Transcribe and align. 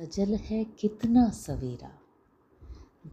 सजल 0.00 0.34
है 0.34 0.64
कितना 0.64 1.30
सवेरा। 1.30 1.98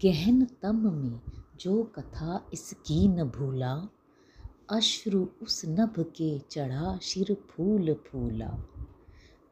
गहन 0.03 0.47
तम 0.62 0.94
में 0.94 1.21
जो 1.59 1.83
कथा 1.83 2.50
इसकी 2.54 3.08
न 3.08 3.24
भूला, 3.24 3.90
अश्रु 4.69 5.27
उस 5.42 5.66
नभ 5.66 5.93
के 6.00 6.40
चढ़ा 6.40 7.00
शिर 7.01 7.38
फूल 7.50 7.93
फूला। 7.93 8.64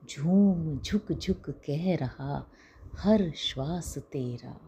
झूम 0.09 0.79
झुक 0.79 1.11
झुक 1.11 1.49
कह 1.49 1.95
रहा 1.95 2.51
हर 2.95 3.31
श्वास 3.35 3.97
तेरा, 3.97 4.61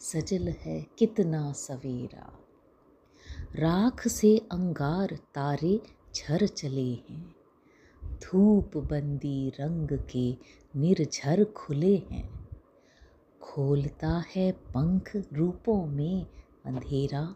सजल 0.00 0.48
है 0.48 0.86
कितना 0.98 1.52
सवेरा। 1.52 2.38
राख 3.56 4.08
से 4.08 4.38
अंगार 4.38 5.18
तारे 5.34 5.80
झर 6.14 6.46
चले 6.46 6.90
हैं 6.90 7.41
धूप 8.22 8.76
बंदी 8.76 9.48
रंग 9.48 9.88
के 9.92 10.36
निर्झर 10.76 11.44
खुले 11.44 11.96
हैं। 11.96 12.48
खोलता 13.42 14.24
है 14.36 14.52
पंख 14.52 15.16
रूपों 15.16 15.86
में 15.86 16.26
अंधेरा, 16.64 17.34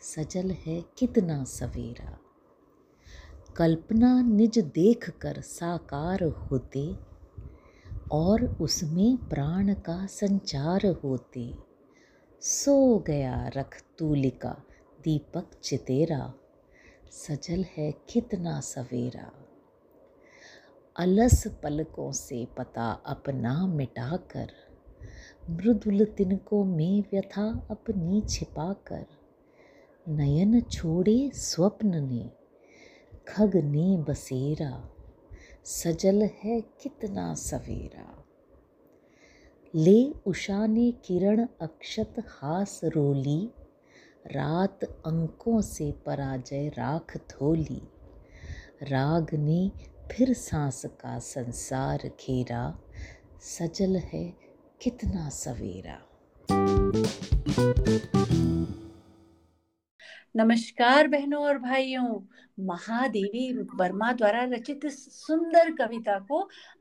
सजल 0.00 0.50
है 0.50 0.84
कितना 0.98 1.44
सवेरा। 1.44 2.18
कल्पना 3.56 4.22
निज 4.22 4.58
देख 4.58 5.10
कर 5.10 5.40
साकार 5.40 6.24
होते 6.24 6.96
और 8.12 8.44
उसमें 8.44 9.16
प्राण 9.16 9.74
का 9.74 10.06
संचार 10.06 10.86
होते। 10.86 11.54
सो 12.40 12.98
गया 12.98 13.48
रख 13.48 13.82
तूलिका, 13.98 14.62
दीपक 15.04 15.46
चितेरा, 15.62 16.34
सजल 17.10 17.64
है 17.76 17.92
कितना 17.92 18.60
सवेरा। 18.60 19.41
अलस 20.96 21.46
पलकों 21.46 22.12
से 22.12 22.46
पता 22.58 22.90
अपना 22.90 23.66
मिटाकर 23.66 24.50
मृदुल 25.50 26.04
तिनकों 26.04 26.64
में 26.64 27.00
व्यथा 27.00 27.66
अपनी 27.70 28.22
छिपाकर 28.28 29.06
नयन 30.08 30.60
छोड़े 30.60 31.30
स्वप्न 31.34 32.08
ने, 32.08 32.30
खग 33.28 33.56
ने 33.56 33.96
बसेरा। 33.96 34.90
सजल 35.64 36.22
है 36.22 36.60
कितना 36.60 37.34
सवेरा। 37.34 38.24
ले 39.74 40.12
उषा 40.26 40.66
ने 40.66 40.92
किरण 40.92 41.46
अक्षत 41.60 42.14
हास 42.28 42.80
रोली। 42.84 43.50
रात 44.26 44.84
अंकों 44.84 45.60
से 45.60 45.92
पराजय 45.92 46.68
राख 46.68 47.16
धोली। 47.16 47.82
राग 48.82 49.34
ने 49.34 49.70
फिर 50.12 50.32
सांस 50.34 50.82
का 50.86 51.18
संसार 51.18 51.98
घेरा। 52.20 52.78
सजल 53.40 53.96
है 53.96 54.24
कितना 54.82 55.28
सवेरा। 55.28 55.98
नमस्कार 60.34 61.08
बहनों 61.08 61.42
और 61.44 61.58
भाइयों। 61.58 62.20
महादेवी 62.58 63.52
वर्मा 63.76 64.12
द्वारा 64.12 64.42
रचित 64.44 64.86
सुंदर 64.86 65.70
कविता 65.70 66.18
को 66.18 66.40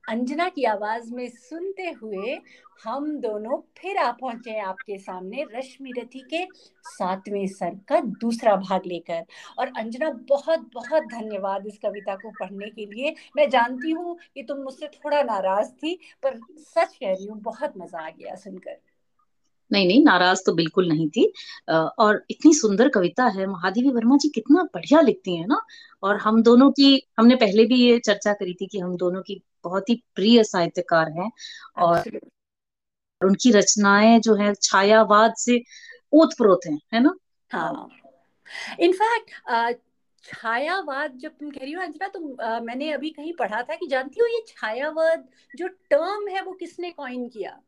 अंजना 0.09 0.47
की 0.49 0.63
आवाज़ 0.63 1.11
में 1.13 1.27
सुनते 1.29 1.89
हुए 2.01 2.37
हम 2.83 3.09
दोनों 3.19 3.57
फिर 3.77 3.97
आ 3.97 4.11
पहुँचे 4.11 4.57
आपके 4.59 4.97
सामने 4.97 5.45
रश्मि 5.55 5.93
रथी 5.97 6.19
के 6.33 6.45
सातवें 6.83 7.47
सर 7.47 7.75
का 7.89 7.99
दूसरा 8.21 8.55
भाग 8.55 8.85
लेकर। 8.85 9.25
और 9.59 9.71
अंजना, 9.77 10.09
बहुत 10.29 10.69
बहुत 10.73 11.03
धन्यवाद 11.03 11.67
इस 11.67 11.77
कविता 11.77 12.15
को 12.15 12.31
पढ़ने 12.31 12.69
के 12.69 12.85
लिए। 12.85 13.15
मैं 13.35 13.49
जानती 13.49 13.91
हूँ 13.91 14.17
कि 14.35 14.43
तुम 14.43 14.59
मुझसे 14.59 14.87
थोड़ा 14.87 15.21
नाराज़ 15.23 15.71
थी, 15.73 15.99
पर 16.23 16.39
सच 16.57 16.95
कह 16.95 17.13
रही 17.13 17.25
हूँ, 17.25 17.39
बहुत 17.41 17.73
मज़ा 17.77 17.99
आ 17.99 18.09
गया 18.09 18.35
सुनकर। 18.35 18.79
नहीं 19.71 19.87
नहीं 19.87 20.03
नाराज़ 20.05 20.41
तो 20.45 20.53
बिल्कुल 20.53 20.87
नहीं 20.87 21.09
थी। 21.09 21.31
और 21.69 22.23
इतनी 22.31 22.53
सुंदर 22.53 22.89
कविता 22.89 23.25
है 23.25 23.45
महादेवी 23.45 23.89
वर्मा 23.89 24.17
जी 24.17 24.29
कितना 24.29 24.63
बढ़िया 24.63 25.01
लिखती 25.01 25.35
है 25.37 25.47
ना। 25.47 25.61
और 26.03 26.17
हम 26.17 26.41
दोनों 26.43 26.71
की 26.71 27.07
हमने 27.19 27.35
पहले 27.35 27.65
भी 27.65 27.75
ये 27.75 27.99
चर्चा 27.99 28.33
करी 28.33 28.53
थी 28.53 28.67
कि 28.67 28.79
हम 28.79 28.95
दोनों 28.97 29.21
की 29.21 29.41
बहुत 29.63 29.89
ही 29.89 30.03
प्रिय 30.15 30.43
साहित्यकार 30.43 31.11
हैं 31.11 31.31
और 31.77 32.19
उनकी 33.21 33.51
रचनाएँ 33.51 34.19
जो 34.19 34.35
है 34.35 34.53
छायावाद 34.53 35.33
से 35.37 35.61
ओत 36.13 36.33
प्रोत 36.37 36.59
हैं 36.67 36.79
है 36.93 36.99
ना? 36.99 37.15
हाँ। 37.51 37.89
इनफैक्ट 38.79 39.79
छायावाद 40.23 41.17
जब 41.17 41.31
तुम 41.31 41.49
कह 41.49 41.59
रही 41.61 41.71
हो 41.71 41.81
अंजना 41.81 42.07
तो 42.07 42.35
आ, 42.35 42.59
मैंने 42.59 42.91
अभी 42.91 43.09
कहीं 43.09 43.33
पढ़ा 43.33 43.61
था 43.61 43.75
कि 43.75 43.87
जानती 43.87 44.19
हो 44.19 44.27
ये 44.27 44.43
छायावाद 44.47 45.27
जो 45.57 45.67
टर्म 45.67 46.27
है 46.27 46.41
वो 46.41 46.51
किसने 46.51 46.91
कॉइन 46.91 47.27
किया? 47.29 47.59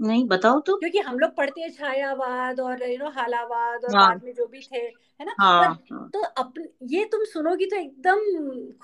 नहीं 0.00 0.24
बताओ 0.28 0.60
तो। 0.60 0.76
क्योंकि 0.76 0.98
हम 0.98 1.18
लोग 1.18 1.34
पढ़ते 1.36 1.60
हैं 1.60 1.70
छायावाद 1.70 2.60
और 2.60 2.82
यू 2.82 2.98
नो 2.98 3.10
हालावाद 3.10 3.84
और 3.84 3.96
हाँ, 3.96 4.08
बाद 4.08 4.24
में 4.24 4.32
जो 4.34 4.46
भी 4.46 4.60
थे 4.72 4.76
है 4.76 5.24
ना? 5.24 5.34
हाँ, 5.40 5.78
हाँ, 5.92 6.10
तो 6.14 6.22
अपन 6.22 6.68
ये 6.82 7.04
तुम 7.04 7.24
सुनोगी 7.24 7.66
तो 7.66 7.76
एकदम 7.76 8.18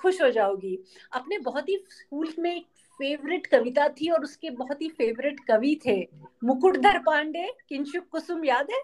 खुश 0.03 0.23
हो 0.23 0.31
जाओगी। 0.31 0.79
अपने 1.13 1.39
बहुत 1.39 1.69
ही 1.69 1.77
स्कूल 1.91 2.33
में 2.39 2.55
एक 2.57 2.67
फेवरेट 3.01 3.47
कविता 3.47 3.89
थी 3.89 4.09
और 4.11 4.25
उसके 4.25 4.51
बहुत 4.51 4.83
ही 4.83 4.89
फेवरेट 4.89 5.41
कवि 5.49 5.81
थे। 5.87 5.99
मुकुटधर 6.45 6.99
पांडे 6.99 7.53
किंशुक 7.69 8.05
कुसुम 8.13 8.45
याद 8.45 8.67
है? 8.71 8.81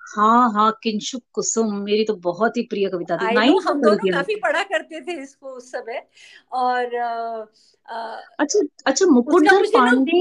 हाँ 0.00 0.52
हाँ 0.52 0.70
किंशुक 0.82 1.22
कुसुम 1.32 1.74
मेरी 1.74 2.04
तो 2.04 2.14
बहुत 2.16 2.56
ही 2.56 2.62
प्रिय 2.62 2.88
कविता 2.88 3.16
थी। 3.16 3.34
नाइन 3.34 3.58
हम 3.66 3.82
दोनों 3.82 4.12
काफ़ी 4.12 4.34
पढ़ा 4.34 4.62
करते 4.62 5.00
थे 5.00 5.22
इसको 5.22 5.48
उस 5.48 5.70
समय। 5.72 6.06
और 6.52 6.96
आ, 6.96 8.16
अच्छा 8.38 8.60
अच्छा 8.86 9.06
मुकुटधर 9.06 9.66
पांडे 9.66 10.20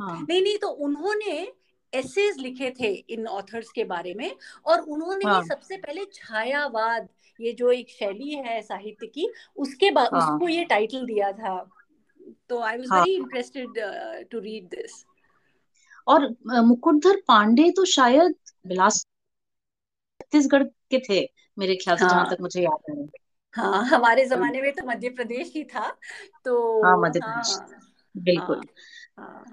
हाँ. 0.00 0.20
नहीं 0.20 0.42
नहीं 0.42 0.58
तो 0.58 0.68
उन्होंने 0.84 1.40
एसेज 1.92 2.36
लिखे 2.38 2.70
थे 2.70 2.92
इन 3.14 3.26
ऑथर्स 3.28 3.70
के 3.70 3.84
बारे 3.84 4.14
में 4.14 4.30
और 4.66 4.80
उन्होंने 4.80 5.28
हाँ. 5.28 5.42
सबसे 5.44 5.76
पहले 5.76 6.04
छायावाद 6.14 7.08
ये 7.38 7.52
जो 7.52 7.70
एक 7.72 7.90
शैली 7.90 8.34
है 8.36 8.60
साहित्य 8.62 9.06
की 9.06 9.30
उसके 9.56 9.90
बाद 9.90 10.14
हाँ. 10.14 10.20
उसको 10.20 10.48
ये 10.48 10.64
टाइटल 10.64 11.06
दिया 11.06 11.30
था 11.32 11.58
तो 12.48 12.60
I 12.60 12.78
was 12.78 12.92
very 12.92 13.14
interested 13.14 13.78
to 14.30 14.38
read 14.38 14.68
this 14.68 15.04
और 16.06 16.28
मुकुटधर 16.64 17.20
पांडे 17.28 17.70
तो 17.70 17.84
शायद 17.84 18.34
बिलास 18.66 19.04
छत्तीसगढ़ 20.20 20.62
के 20.90 20.98
थे 20.98 21.20
मेरे 21.56 21.74
ख्याल 21.76 21.96
से 21.96 22.04
हाँ. 22.04 22.10
जहाँ 22.10 22.30
तक 22.30 22.40
मुझे 22.40 22.62
याद 22.62 22.90
है 22.90 23.06
हाँ 23.54 23.84
हमारे 23.84 24.24
जमाने 24.26 24.60
में 24.62 24.72
तो 24.72 24.86
मध्य 24.86 25.08
प्रदेश 25.10 25.52
ही 25.56 25.64
था 25.64 25.88
तो 26.44 26.56
हाँ 26.84 26.96
मध्य 26.98 27.20
प्रदेश 27.20 27.56
हाँ, 27.58 27.80
बिल्कुल 28.14 28.56
हाँ। 28.56 28.74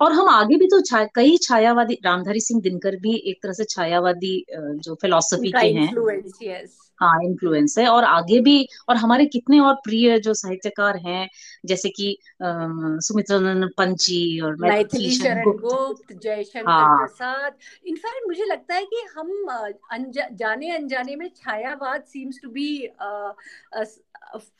और 0.01 0.11
हम 0.11 0.29
आगे 0.29 0.55
भी 0.55 0.67
तो 0.67 0.81
छा, 0.81 1.03
कई 1.15 1.37
छायावादी 1.37 1.97
रामधारी 2.05 2.39
सिंह 2.39 2.61
दिनकर 2.61 2.95
भी 2.95 3.15
एक 3.25 3.39
तरह 3.43 3.53
से 3.53 3.63
छायावादी 3.63 4.45
जो 4.51 4.95
फिलोसफी 4.95 5.51
के 5.51 5.67
हैं। 5.67 6.65
हाँ 6.99 7.23
इन्फ्लुएंस 7.23 7.77
है। 7.79 7.87
और 7.87 8.03
आगे 8.03 8.39
भी 8.39 8.67
और 8.89 8.95
हमारे 8.95 9.25
कितने 9.25 9.59
और 9.59 9.73
प्रिय 9.73 10.19
जो 10.19 10.33
साहित्यकार 10.33 10.97
हैं 10.97 11.27
जैसे 11.65 11.89
कि 11.89 12.17
सुमित्रानंद 12.43 13.69
पंची 13.77 14.39
और 14.39 14.55
गुप्त। 15.61 16.13
जयशंकर 16.13 16.69
हाँ, 16.69 16.97
प्रसाद। 16.97 17.55
इनफैक्ट 17.87 18.27
मुझे 18.27 18.45
लगता 18.45 18.75
है 18.75 18.83
कि 18.83 19.01
हम 19.15 19.45
अनजा, 19.91 20.27
जाने 20.33 20.71
अनजाने 20.71 21.15
में 21.15 21.27
Chhayavad 21.35 22.03
seems 22.03 22.39
to 22.43 22.49
be 22.49 22.69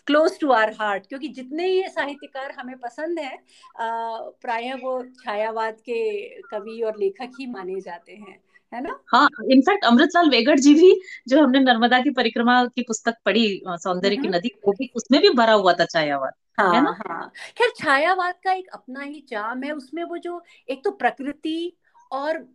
close 0.08 0.40
to 0.40 0.52
our 0.52 0.74
heart 0.74 1.08
क्योंकि 1.08 1.28
जितने 1.28 1.68
ये 1.68 1.88
साहित्यकार 1.90 2.52
हमें 2.52 2.78
पसंद 2.78 3.20
है 3.20 3.40
प्राय 3.78 4.74
वो 4.74 5.02
छायावाद 5.26 5.74
के 5.74 6.20
कवि 6.42 6.82
और 6.82 6.98
लेखक 7.00 7.32
ही 7.40 7.46
माने 7.46 7.80
जाते 7.82 8.12
हैं 8.12 8.40
है 8.74 8.82
ना? 8.82 9.00
हाँ 9.08 9.30
इनफैक्ट 9.52 9.86
अमृतलाल 9.86 10.30
वेगड़ 10.30 10.60
जी 10.60 10.74
भी 10.74 11.02
जो 11.28 11.44
हमने 11.44 11.60
नर्मदा 11.60 12.00
की 12.00 12.10
परिक्रमा 12.10 12.66
की 12.66 12.82
पुस्तक 12.82 13.16
पढ़ी 13.26 13.62
सौंदर्य 13.68 14.16
की 14.16 14.28
नदी 14.28 14.52
वो 14.68 14.72
भी 14.72 14.92
उसमें 14.96 15.22
भी 15.22 15.30
भरा 15.30 15.54
हुआ 15.54 15.74
था 15.74 15.86
छायावाद 15.86 16.34
हाँ, 16.60 16.74
है 16.76 16.82
ना? 16.84 16.98
हाँ। 17.08 17.32
खैर 17.58 17.72
छायावाद 17.78 18.36
का 18.44 18.52
एक 18.52 18.68
अपना 18.68 19.02
ही 19.02 19.20
चाम 19.22 19.64
है 19.64 19.72
उसमें 19.72 20.04
वो 20.04 20.18
जो 20.18 20.42
एक 20.70 20.84
तो 20.84 20.92
प्रकृति 20.92 21.78
और 22.12 22.48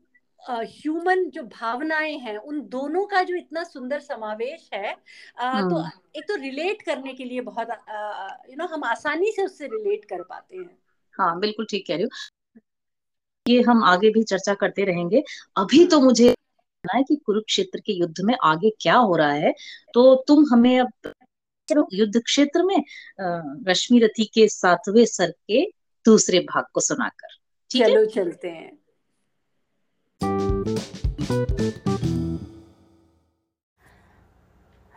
ह्यूमन 0.45 1.25
जो 1.31 1.43
भावनाएँ 1.43 2.17
हैं 2.19 2.37
उन 2.37 2.61
दोनों 2.69 3.05
का 3.07 3.23
जो 3.23 3.37
इतना 3.37 3.63
सुंदर 3.65 4.01
समावेश 4.01 4.69
है 4.75 4.93
तो 5.37 5.81
एक 6.17 6.25
तो 6.29 6.37
रिलेट 6.37 6.83
करने 6.83 7.13
के 7.15 7.25
लिए 7.25 7.41
बहुत 7.41 7.69
यू 8.51 8.57
नो 8.57 8.67
हम 8.67 8.85
आसानी 8.85 9.33
से 9.33 9.45
उससे 9.45 9.67
रिलेट 9.67 10.05
कर 10.05 10.23
पाते 10.23 10.57
हैं। 10.57 10.79
हाँ 11.15 11.39
बिल्कुल 11.41 11.67
ठीक 11.71 11.87
कह 11.87 11.95
रही 11.95 12.05
हो। 12.05 12.09
ये 13.47 13.61
हम 13.63 13.85
आगे 13.85 14.11
भी 14.11 14.23
चर्चा 14.25 14.55
करते 14.55 14.85
रहेंगे। 14.85 15.23
अभी 15.57 15.85
तो 15.87 16.01
मुझे 16.01 16.29
है 16.85 17.03
कि 17.03 17.17
कुरुक्षेत्र 17.17 17.81
के 17.81 17.93
युद्ध 17.93 18.21
में 18.21 18.35
आगे 18.45 18.71
क्या 18.81 18.97
हो 18.97 19.17
रहा 19.17 19.33
है 19.33 19.53
तो 19.95 20.15
तुम 20.29 20.45
हमें 20.53 20.79
अब 20.81 21.13
युद्ध 21.93 22.21
क्षेत्र 22.21 22.63
में 22.63 22.85
रश्मि 23.69 23.99
रथी 23.99 24.25
के 24.25 24.49
सातवें 24.49 25.05
सर 25.07 25.31
के 25.31 25.65
दूसरे 26.05 26.41
भाग 26.43 26.65
को 26.75 26.81
सुनाकर। 26.81 27.37
चलो 27.71 28.05
चलते 28.07 28.49
हैं। 28.49 28.82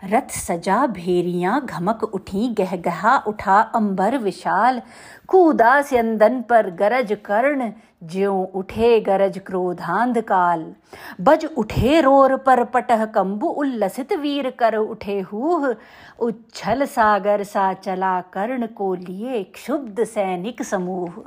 रथ 0.05 0.29
सजा 0.29 0.85
भेरियाँ 0.87 1.65
घमक 1.65 2.03
उठी, 2.03 2.47
गहगहा 2.49 3.17
उठा 3.17 3.59
अंबर 3.75 4.17
विशाल। 4.17 4.81
कूदा 5.27 5.81
स्यंदन 5.81 6.41
पर 6.41 6.69
गरज 6.69 7.13
कर्ण, 7.25 7.71
ज्यो 8.03 8.33
उठे 8.55 8.99
गरज 8.99 9.39
क्रोधांध 9.39 10.19
काल। 10.21 10.65
बज 11.21 11.45
उठे 11.57 12.01
रोर 12.01 12.35
पर 12.37 12.63
पटह 12.63 13.05
कंबु 13.05 13.47
उल्लसित 13.47 14.13
वीर 14.13 14.49
कर 14.49 14.75
उठे 14.75 15.19
हूह। 15.19 15.73
उच्छल 16.19 16.85
सागर 16.85 17.43
सा 17.43 17.73
चला 17.73 18.19
कर्ण 18.21 18.67
को 18.67 18.93
लिए 18.95 19.43
क्षुब्ध 19.43 20.03
सैनिक 20.03 20.61
समूह। 20.63 21.23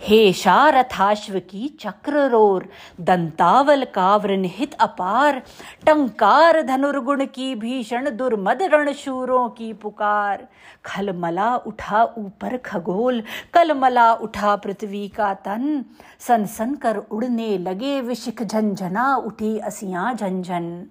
हे 0.00 0.32
शारथाश्व 0.32 1.38
की 1.38 1.78
चक्र 1.80 2.28
रोर 2.28 2.68
दंतावल 3.00 3.84
काव्र 3.84 4.36
निहित 4.36 4.74
अपार, 4.74 5.42
टंकार 5.86 6.62
धनुर्गुण 6.62 7.24
की 7.24 7.54
भीषण 7.54 8.16
दुर्मद 8.16 8.62
रण 8.62 8.92
शूरों 8.92 9.48
की 9.48 9.72
पुकार। 9.72 10.48
खलमला 10.84 11.56
उठा 11.56 12.04
ऊपर 12.18 12.56
खगोल, 12.56 13.22
कलमला 13.54 14.12
उठा 14.12 14.56
पृथ्वी 14.56 15.08
का 15.08 15.34
तन। 15.34 15.84
सन 16.20 16.46
सन 16.46 16.74
कर 16.74 16.96
उड़ने 16.96 17.58
लगे 17.58 18.00
विशिख 18.00 18.42
झंझना, 18.42 19.16
उठी 19.16 19.58
असियाँ 19.58 20.14
झंझन। 20.14 20.86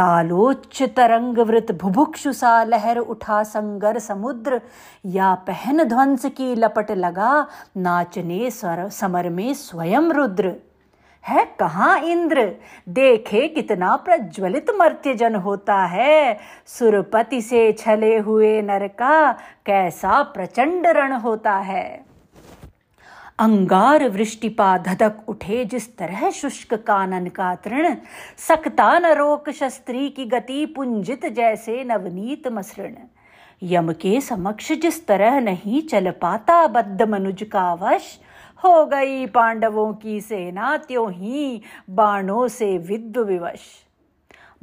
तालोच्च 0.00 0.82
तरंग 0.82 1.38
वृत 1.38 1.72
भुभुक्षु 1.72 2.32
सा 2.32 2.64
लहर 2.64 2.98
उठा 2.98 3.42
संगर 3.42 3.98
समुद्र। 3.98 4.60
या 5.06 5.34
पहन 5.34 5.84
ध्वंस 5.84 6.26
की 6.26 6.54
लपट 6.54 6.90
लगा, 6.90 7.46
नाचने 7.76 8.50
स्वर, 8.50 8.88
समर 8.88 9.28
में 9.28 9.54
स्वयं 9.54 10.02
रुद्र। 10.02 10.56
है 11.26 11.44
कहाँ 11.58 12.00
इंद्र? 12.00 12.54
देखे 12.88 13.48
कितना 13.48 13.96
प्रज्वलित 13.96 14.66
मर्त्यजन 14.78 15.34
होता 15.34 15.84
है। 15.84 16.38
सुरपति 16.66 17.42
से 17.42 17.72
छले 17.72 18.18
हुए 18.18 18.62
नर 18.62 18.88
का 18.88 19.32
कैसा 19.66 20.22
प्रचंड 20.22 20.86
रण 20.86 21.12
होता 21.12 21.52
है। 21.52 22.09
अंगार 23.40 24.08
वृष्टिपा 24.08 24.76
धधक 24.78 25.28
उठे 25.28 25.64
जिस 25.64 25.86
तरह 25.96 26.30
शुष्क 26.30 26.74
कानन 26.74 27.26
का 27.26 27.54
तृण 27.54 27.94
सकता 28.38 28.98
न 28.98 29.12
रोक 29.12 29.48
शस्त्री 29.50 30.08
की 30.08 30.24
गति 30.24 30.66
पुंजित 30.66 31.24
जैसे 31.26 31.84
नवनीत 31.84 32.48
मसृण। 32.48 32.94
यम 33.62 33.92
के 33.92 34.20
समक्ष 34.20 34.72
जिस 34.72 35.06
तरह 35.06 35.40
नहीं 35.40 35.82
चल 35.82 36.10
पाता 36.10 36.66
बद्ध 36.66 37.02
मनुज 37.02 37.42
का 37.42 37.72
वश, 37.74 38.18
हो 38.64 38.86
गई 38.86 39.26
पांडवों 39.26 39.92
की 39.94 40.20
सेना 40.20 40.76
त्यों 40.76 41.10
ही 41.12 41.62
बाणों 41.90 42.48
से 42.48 42.76
विद्व 42.78 43.24
विवश। 43.24 43.60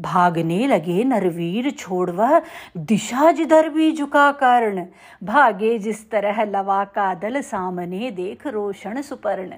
भागने 0.02 0.68
लगे 0.68 1.04
नरवीर 1.04 1.72
छोड़ 1.72 2.12
वह 2.12 2.42
दिशा 2.78 3.32
जिधर 3.32 3.70
भी 3.70 3.92
झुका 3.92 4.32
कर्ण। 4.32 4.86
भागे 5.24 5.80
जिस 5.80 6.10
तरह 6.10 6.44
लवा 6.44 6.84
का 6.86 7.14
दल 7.14 7.42
सामने 7.42 8.12
देख 8.12 8.48
रोशन 8.48 9.02
सुपर्ण। 9.02 9.54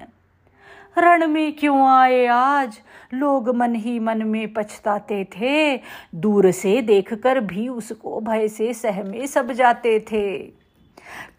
रण 0.98 1.26
में 1.26 1.52
क्यों 1.52 1.88
आए 1.88 2.26
आज? 2.26 2.80
लोग 3.14 3.56
मन 3.56 3.74
ही 3.74 3.98
मन 3.98 4.22
में 4.22 4.52
पछताते 4.52 5.24
थे। 5.24 5.80
दूर 6.14 6.50
से 6.50 6.82
देखकर 6.82 7.40
भी 7.40 7.68
उसको 7.68 8.20
भय 8.20 8.48
से 8.48 8.74
सहमे 8.74 9.26
सब 9.26 9.52
जाते 9.52 10.00
थे। 10.12 10.59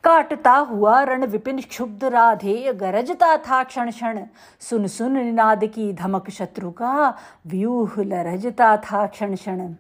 काटता 0.04 0.52
हुआ 0.52 1.02
रण 1.04 1.26
विपिन 1.26 1.62
क्षुब्ध 1.62 2.04
राधे 2.04 2.74
गरजता 2.74 3.36
था 3.38 3.64
क्षण 3.64 3.92
क्षण। 3.92 4.20
सुन 4.60 4.88
सुन 4.88 5.18
निनाद 5.18 5.66
की 5.66 5.92
धमक 5.94 6.30
शत्रु 6.30 6.72
का 6.72 7.18
व्यूह 7.48 8.02
लरजता 8.04 8.76
था 8.78 9.06
क्षण 9.08 9.36
क्षण। 9.36 9.74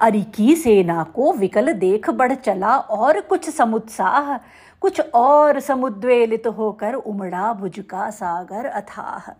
अरि 0.00 0.22
की 0.22 0.54
सेना 0.56 1.02
को 1.14 1.32
विकल 1.32 1.72
देख 1.72 2.10
बढ़ 2.10 2.34
चला 2.34 2.76
और 2.76 3.20
कुछ 3.20 3.48
समुत्साह, 3.50 4.36
कुछ 4.82 5.00
और 5.14 5.60
समुद्वेलित 5.60 6.46
होकर 6.46 6.94
उमड़ा 6.94 7.52
भुज 7.52 7.84
का 7.90 8.10
सागर 8.10 8.66
अथाह। 8.66 9.30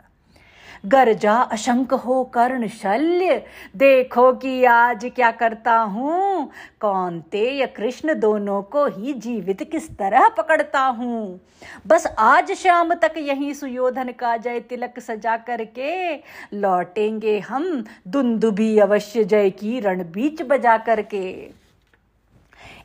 गरजा 0.85 1.35
अशंक 1.43 1.93
हो 1.95 2.23
कर्ण 2.25 2.69
शल्य। 2.69 3.43
देखो 3.77 4.33
कि 4.33 4.65
आज 4.65 5.05
क्या 5.15 5.31
करता 5.31 5.77
हूँ। 5.77 6.51
कौनते 6.81 7.51
या 7.51 7.67
कृष्ण 7.67 8.19
दोनों 8.21 8.63
को 8.63 8.87
ही 8.87 9.13
जीवित 9.13 9.63
किस 9.63 9.91
तरह 9.91 10.29
पकड़ता 10.29 10.81
हूँ। 10.81 11.41
बस 11.87 12.07
आज 12.19 12.53
शाम 12.53 12.95
तक 12.95 13.15
यही 13.19 13.55
सुयोधन 13.55 14.13
का 14.13 14.37
जय 14.37 14.61
तिलक 14.61 14.99
सजा 14.99 15.37
करके 15.37 16.15
लौटेंगे 16.55 17.39
हम 17.39 17.85
दुंदुभी 18.09 18.79
अवश्य 18.79 19.25
जय 19.25 19.51
की 19.51 19.81
रण 19.81 20.03
बीच 20.13 20.43
बजा 20.43 20.77
करके। 20.79 21.31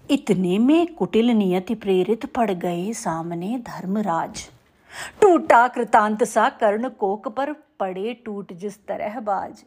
इतने 0.09 0.57
में 0.59 0.93
कुटिल 0.95 1.29
नियति 1.29 1.75
प्रेरित 1.75 2.25
पड़ 2.25 2.51
गए 2.51 2.91
सामने 2.93 3.57
धर्मराज। 3.67 4.47
टूटा 5.21 5.67
कृतांत 5.67 6.23
सा 6.23 6.49
कर्ण 6.49 6.89
कोक 6.89 7.27
पर 7.27 7.51
पड़े 7.79 8.13
टूट 8.25 8.53
जिस 8.53 8.77
तरह 8.87 9.19
बाज। 9.19 9.63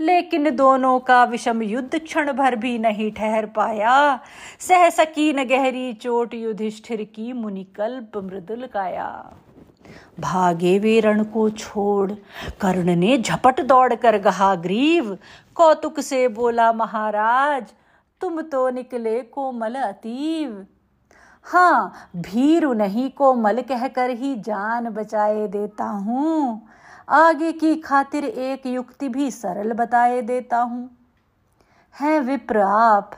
लेकिन 0.00 0.54
दोनों 0.56 0.98
का 1.00 1.22
विषम 1.24 1.62
युद्ध 1.62 1.98
क्षण 1.98 2.32
भर 2.32 2.56
भी 2.56 2.78
नहीं 2.78 3.10
ठहर 3.12 3.46
पाया। 3.46 4.20
सह 4.58 4.88
सकी 4.90 5.32
न 5.32 5.44
गहरी 5.44 5.92
चोट 5.92 6.34
युधिष्ठिर 6.34 7.02
की 7.14 7.32
मुनिकल्प 7.32 8.16
मृदुल 8.16 8.66
काया। 8.66 9.08
भागे 10.20 10.78
वे 10.78 10.98
रण 11.00 11.22
को 11.24 11.48
छोड़, 11.50 12.12
कर्ण 12.60 12.96
ने 12.96 13.16
झपट 13.18 13.60
दौड़ 13.60 13.94
कर 13.94 14.18
गहा 14.18 14.54
ग्रीव, 14.54 15.16
कौतुक 15.56 16.00
से 16.00 16.26
बोला 16.28 16.72
महाराज, 16.72 17.72
तुम 18.20 18.40
तो 18.42 18.68
निकले 18.70 19.20
कोमल 19.22 19.74
अतीव। 19.74 20.64
हाँ 21.46 22.10
भीरु 22.16 22.72
नहीं 22.72 23.10
कोमल 23.10 23.60
कहकर 23.62 24.10
ही 24.10 24.34
जान 24.36 24.88
बचाए 24.90 25.46
देता 25.48 25.84
हूँ। 25.84 26.68
आगे 27.08 27.52
की 27.52 27.76
खातिर 27.76 28.24
एक 28.24 28.66
युक्ति 28.66 29.08
भी 29.08 29.30
सरल 29.30 29.72
बताए 29.72 30.22
देता 30.22 30.58
हूँ। 30.58 30.90
है 32.00 32.20
विप्र 32.20 32.58
आप, 32.58 33.10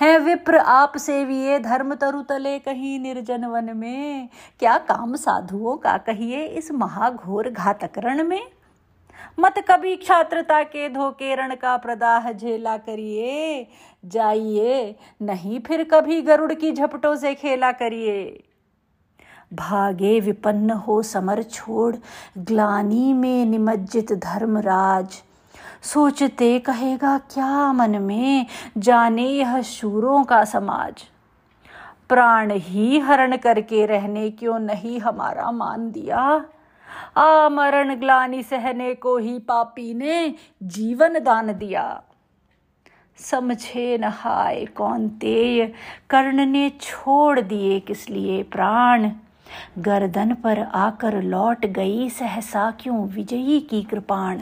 है 0.00 0.18
विप्र 0.18 0.56
आप 0.56 0.96
सेविये 0.96 1.58
धर्म 1.58 1.94
तरु 1.94 2.22
तले 2.22 2.58
कहीं 2.58 2.98
निर्जन 3.00 3.44
वन 3.44 3.76
में। 3.76 4.28
क्या 4.58 4.78
काम 4.78 5.16
साधुओं 5.16 5.76
का 5.76 5.98
कहिए 5.98 6.44
इस 6.44 6.72
महाघोर 6.72 7.50
घातक 7.50 7.98
रण 7.98 8.24
में? 8.24 8.42
मत 9.38 9.54
कभी 9.70 9.96
छात्रता 9.96 10.62
के 10.62 10.88
धोके 10.88 11.34
रण 11.34 11.54
का 11.54 11.76
प्रदाह 11.76 12.32
झेला 12.32 12.76
करिए। 12.76 13.66
जाइए, 14.04 14.96
नहीं 15.22 15.60
फिर 15.60 15.84
कभी 15.84 16.22
गरुड़ 16.22 16.52
की 16.52 16.72
झपटों 16.72 17.16
से 17.16 17.34
खेला 17.34 17.72
करिए। 17.72 18.44
भागे 19.54 20.20
विपन्न 20.20 20.70
हो 20.70 21.02
समर 21.02 21.42
छोड़, 21.42 21.96
ग्लानी 22.38 23.12
में 23.12 23.46
निमज्जित 23.46 24.12
धर्मराज। 24.12 25.22
सोचते 25.82 26.58
कहेगा, 26.58 27.18
क्या 27.18 27.72
मन 27.72 27.90
में 27.90 28.46
जाने 28.78 29.28
यह 29.28 29.62
शूरों 29.62 30.24
का 30.24 30.44
समाज? 30.44 31.04
प्राण 32.08 32.52
ही 32.52 32.98
हरण 32.98 33.36
करके 33.36 33.86
रहने 33.86 34.30
क्यों 34.30 34.58
नहीं 34.58 35.00
हमारा 35.00 35.50
मान 35.50 35.90
दिया? 35.90 36.44
आमरण 37.16 37.94
ग्लानी 37.94 38.42
सहने 38.42 38.94
को 38.94 39.18
ही 39.18 39.38
पापी 39.38 39.94
ने 39.94 40.34
जीवन 40.62 41.18
दान 41.18 41.52
दिया। 41.52 42.02
समझे 43.16 43.98
न 43.98 44.04
हाय 44.04 44.64
कौन 44.64 45.08
तेय 45.08 45.72
कर्ण 46.10 46.46
ने 46.46 46.72
छोड़ 46.80 47.40
दिए 47.40 47.80
किस 47.80 48.10
लिए 48.10 48.42
प्राण? 48.42 49.10
गर्दन 49.78 50.34
पर 50.34 50.58
आकर 50.58 51.22
लौट 51.22 51.66
गई 51.66 52.10
सहसा 52.10 52.70
क्यों 52.70 53.08
विजयी 53.08 53.60
की 53.60 53.82
कृपाण। 53.82 54.40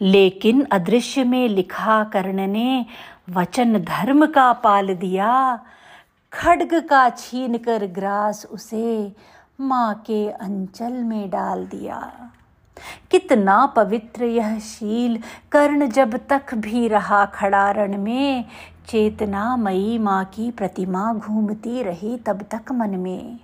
लेकिन 0.00 0.66
अदृश्य 0.72 1.24
में 1.24 1.48
लिखा 1.48 2.04
कर्ण 2.04 2.46
ने 2.46 2.86
वचन 3.30 3.78
धर्म 3.78 4.26
का 4.26 4.52
पाल 4.52 4.94
दिया। 4.94 5.60
खड्ग 6.32 6.86
का 6.90 7.08
छीन 7.08 7.58
कर 7.58 7.86
ग्रास 7.86 8.46
उसे 8.50 9.12
माँ 9.60 9.94
के 9.94 10.28
अंचल 10.28 10.92
में 10.92 11.30
डाल 11.30 11.66
दिया। 11.66 12.30
कितना 13.10 13.66
पवित्र 13.66 14.24
यह 14.24 14.58
शील 14.58 15.18
कर्ण 15.52 15.88
जब 15.88 16.16
तक 16.28 16.54
भी 16.54 16.88
रहा 16.88 17.24
खड़ा 17.26 17.70
रण 17.70 17.98
में 17.98 18.44
चेतना 18.88 19.56
मई 19.56 19.98
माँ 19.98 20.24
की 20.24 20.50
प्रतिमा 20.50 21.12
घूमती 21.14 21.82
रही 21.82 22.16
तब 22.16 22.42
तक 22.42 22.72
मन 22.72 22.90
में। 22.90 23.38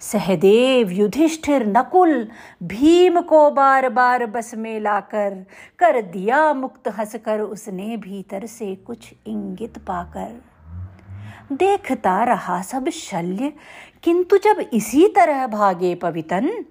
सहदेव 0.00 0.90
युधिष्ठिर 0.90 1.66
नकुल 1.66 2.28
भीम 2.62 3.20
को 3.20 3.50
बार 3.50 3.88
बार 3.88 4.26
बस 4.26 4.54
में 4.54 4.80
लाकर 4.80 5.44
कर 5.78 6.02
दिया 6.02 6.54
मुक्त 6.54 6.88
हंसकर 6.88 7.40
उसने 7.40 7.96
भीतर 7.96 8.46
से 8.46 8.74
कुछ 8.74 9.12
इंगित 9.26 9.78
पाकर। 9.78 10.40
देखता 11.52 12.22
रहा 12.24 12.60
सब 12.62 12.88
शल्य 12.88 13.52
किंतु 14.02 14.36
जब 14.36 14.60
इसी 14.72 15.06
तरह 15.08 15.46
भागे 15.46 15.94
पवितन, 15.94 16.64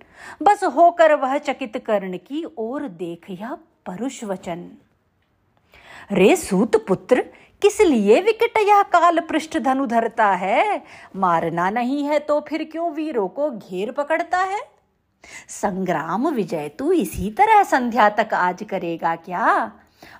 बस 0.43 0.63
होकर 0.63 1.13
वह 1.15 1.37
चकित 1.37 1.77
कर्ण 1.77 2.17
की 2.17 2.43
ओर 2.57 2.87
देख 2.87 3.25
या 3.29 3.57
परुष 3.85 4.23
वचन 4.23 4.69
रे 6.11 6.35
सूत 6.35 6.75
पुत्र, 6.87 7.23
किस 7.61 7.79
लिए 7.81 8.21
विकट 8.21 8.57
यह 8.57 8.81
काल 8.83 9.19
पृष्ठ 9.19 9.57
धनु 9.57 9.85
धरता 9.85 10.27
है? 10.27 10.83
मारना 11.15 11.69
नहीं 11.69 12.03
है 12.03 12.19
तो 12.19 12.39
फिर 12.39 12.63
क्यों 12.63 12.91
वीरों 12.91 13.27
को 13.27 13.49
घेर 13.51 13.91
पकड़ता 13.91 14.37
है? 14.37 14.59
संग्राम 15.49 16.27
विजय 16.27 16.69
तू 16.69 16.91
इसी 16.91 17.29
तरह 17.31 17.63
संध्या 17.63 18.09
तक 18.09 18.33
आज 18.33 18.63
करेगा 18.63 19.15
क्या? 19.15 19.71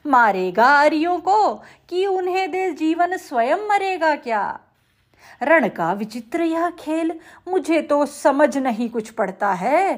मारेगा 0.08 0.66
आर्यों 0.66 1.18
को 1.20 1.54
कि 1.90 2.06
उन्हें 2.06 2.52
दे 2.52 2.70
जीवन 2.72 3.18
स्वयं 3.18 3.68
मरेगा 3.70 4.16
क्या? 4.16 4.60
रण 5.42 5.68
का 5.68 5.94
विचित्र 5.94 6.42
यह 6.42 6.70
खेल, 6.70 7.20
मुझे 7.48 7.82
तो 7.82 8.06
समझ 8.06 8.58
नहीं 8.58 8.90
कुछ 8.90 9.10
पड़ता 9.10 9.52
है। 9.54 9.96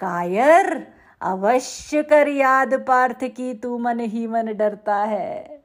कायर, 0.00 0.86
अवश्य 1.20 2.02
कर 2.02 2.28
याद 2.28 2.74
पार्थ 2.74 3.24
की 3.24 3.54
तू 3.54 3.78
मन 3.78 4.00
ही 4.00 4.26
मन 4.26 4.46
डरता 4.46 4.96
है। 4.96 5.62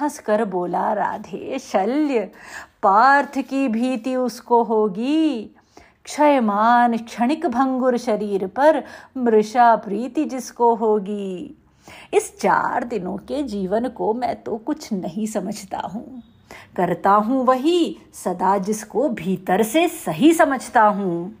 हंसकर 0.00 0.44
बोला, 0.44 0.92
राधे 0.92 1.58
शल्य, 1.58 2.30
पार्थ 2.82 3.38
की 3.38 3.68
भीति 3.68 4.16
उसको 4.16 4.62
होगी। 4.62 5.50
क्षयमान 6.04 6.96
क्षणिक 6.96 7.46
भंगुर 7.46 7.96
शरीर 7.96 8.46
पर 8.46 8.82
मृषा 9.16 9.76
प्रीति 9.76 10.24
जिसको 10.24 10.74
होगी। 10.74 11.56
इस 12.14 12.38
चार 12.40 12.84
दिनों 12.84 13.16
के 13.16 13.42
जीवन 13.42 13.88
को 13.88 14.14
मैं 14.14 14.42
तो 14.42 14.56
कुछ 14.56 14.92
नहीं 14.92 15.26
समझता 15.26 15.78
हूँ। 15.78 16.22
करता 16.76 17.10
हूँ 17.10 17.44
वही, 17.46 17.96
सदा 18.14 18.58
जिसको 18.58 19.08
भीतर 19.08 19.62
से 19.62 19.88
सही 19.88 20.32
समझता 20.32 20.82
हूँ। 20.82 21.38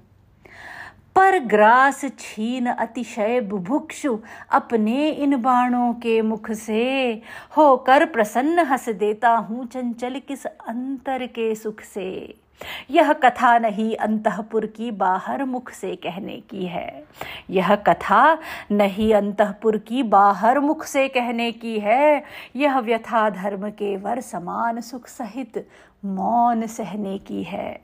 पर 1.16 1.38
ग्रास 1.38 2.04
छीन 2.04 2.66
अतिशय 2.66 3.40
बुभुक्षु 3.40 4.18
अपने 4.50 5.08
इन 5.08 5.36
बाणों 5.42 5.92
के 5.94 6.22
मुख 6.22 6.50
से। 6.52 7.22
होकर 7.56 8.04
प्रसन्न 8.06 8.58
हंस 8.58 8.88
देता 8.88 9.30
हूँ 9.30 9.66
चंचल 9.66 10.20
किस 10.28 10.46
अंतर 10.46 11.26
के 11.26 11.54
सुख 11.54 11.80
से। 11.80 12.34
यह 12.90 13.12
कथा 13.12 13.58
नहीं 13.58 13.96
अंतपुर 13.96 14.66
की 14.66 14.90
बाहर 14.90 15.44
मुख 15.44 15.70
से 15.70 15.96
कहने 15.96 16.36
की 16.50 16.66
है। 16.66 17.04
यह 17.50 17.74
कथा 17.74 18.38
नहीं 18.72 19.14
अंतपुर 19.14 19.76
की 19.78 20.02
बाहर 20.02 20.60
मुख 20.60 20.84
से 20.84 21.08
कहने 21.08 21.52
की 21.52 21.78
है। 21.78 22.22
यह 22.56 22.78
व्यथा 22.78 23.30
धर्म 23.30 23.70
के 23.70 23.96
वर 23.96 24.20
समान 24.20 24.80
सुख 24.80 25.06
सहित 25.06 25.68
मौन 26.04 26.66
सहने 26.66 27.18
की 27.18 27.42
है। 27.42 27.80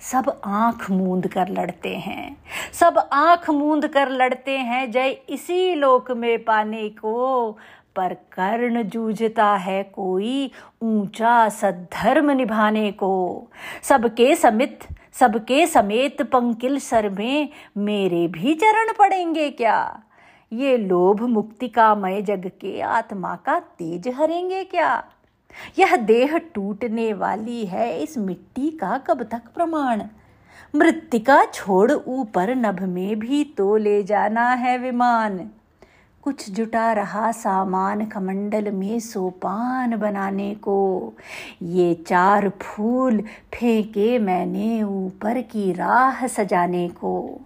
सब 0.00 0.40
आँख 0.44 0.90
मूंद 0.90 1.26
कर 1.26 1.48
लड़ते 1.48 1.96
हैं। 1.96 2.36
सब 2.72 3.08
आँख 3.12 3.50
मूंद 3.50 3.86
कर 3.86 4.08
लड़ते 4.08 4.58
हैं। 4.58 4.90
जय 4.90 5.08
इसी 5.08 5.74
लोक 5.74 6.10
में 6.10 6.44
पाने 6.44 6.88
को 6.88 7.58
पर 7.96 8.14
कर्ण 8.14 8.82
जूझता 8.82 9.54
है 9.56 9.82
कोई 9.82 10.50
ऊँचा 10.82 11.48
सद्धर्म 11.48 12.30
निभाने 12.30 12.92
को। 12.92 13.48
सबके 13.82 14.34
समित, 14.36 14.78
सबके 15.12 15.66
समेत 15.66 16.22
पंकिल 16.22 16.78
सर 16.78 17.08
में 17.08 17.48
मेरे 17.76 18.28
भी 18.28 18.54
चरण 18.54 18.92
पड़ेंगे 18.98 19.50
क्या? 19.50 20.02
ये 20.52 20.76
लोभ 20.76 21.22
मुक्ति 21.22 21.68
का 21.68 21.94
मय 21.94 22.22
जग 22.22 22.50
के 22.60 22.80
आत्मा 22.80 23.34
का 23.36 23.58
तेज 23.60 24.08
हरेंगे 24.08 24.64
क्या? 24.64 25.04
यह 25.78 25.96
देह 25.96 26.38
टूटने 26.38 27.12
वाली 27.12 27.66
है 27.66 28.02
इस 28.02 28.18
मिट्टी 28.18 28.70
का 28.70 28.98
कब 28.98 29.22
तक 29.22 29.42
प्रमाण? 29.54 30.02
मृतिका 30.74 31.44
छोड़ 31.44 31.92
ऊपर 31.92 32.54
नभ 32.54 32.80
में 32.80 33.18
भी 33.18 33.44
तो 33.44 33.76
ले 33.76 34.02
जाना 34.02 34.48
है 34.50 34.78
विमान। 34.78 35.50
कुछ 36.26 36.50
जुटा 36.50 36.92
रहा 36.92 37.32
सामान 37.32 38.04
कमंडल 38.06 38.70
में 38.70 39.00
सोपान 39.00 39.96
बनाने 39.96 40.54
को। 40.54 41.14
ये 41.62 41.94
चार 41.94 42.48
फूल 42.48 43.20
फेंके 43.54 44.18
मैंने 44.18 44.82
ऊपर 44.82 45.40
की 45.40 45.72
राह 45.72 46.26
सजाने 46.26 46.88
को। 46.88 47.40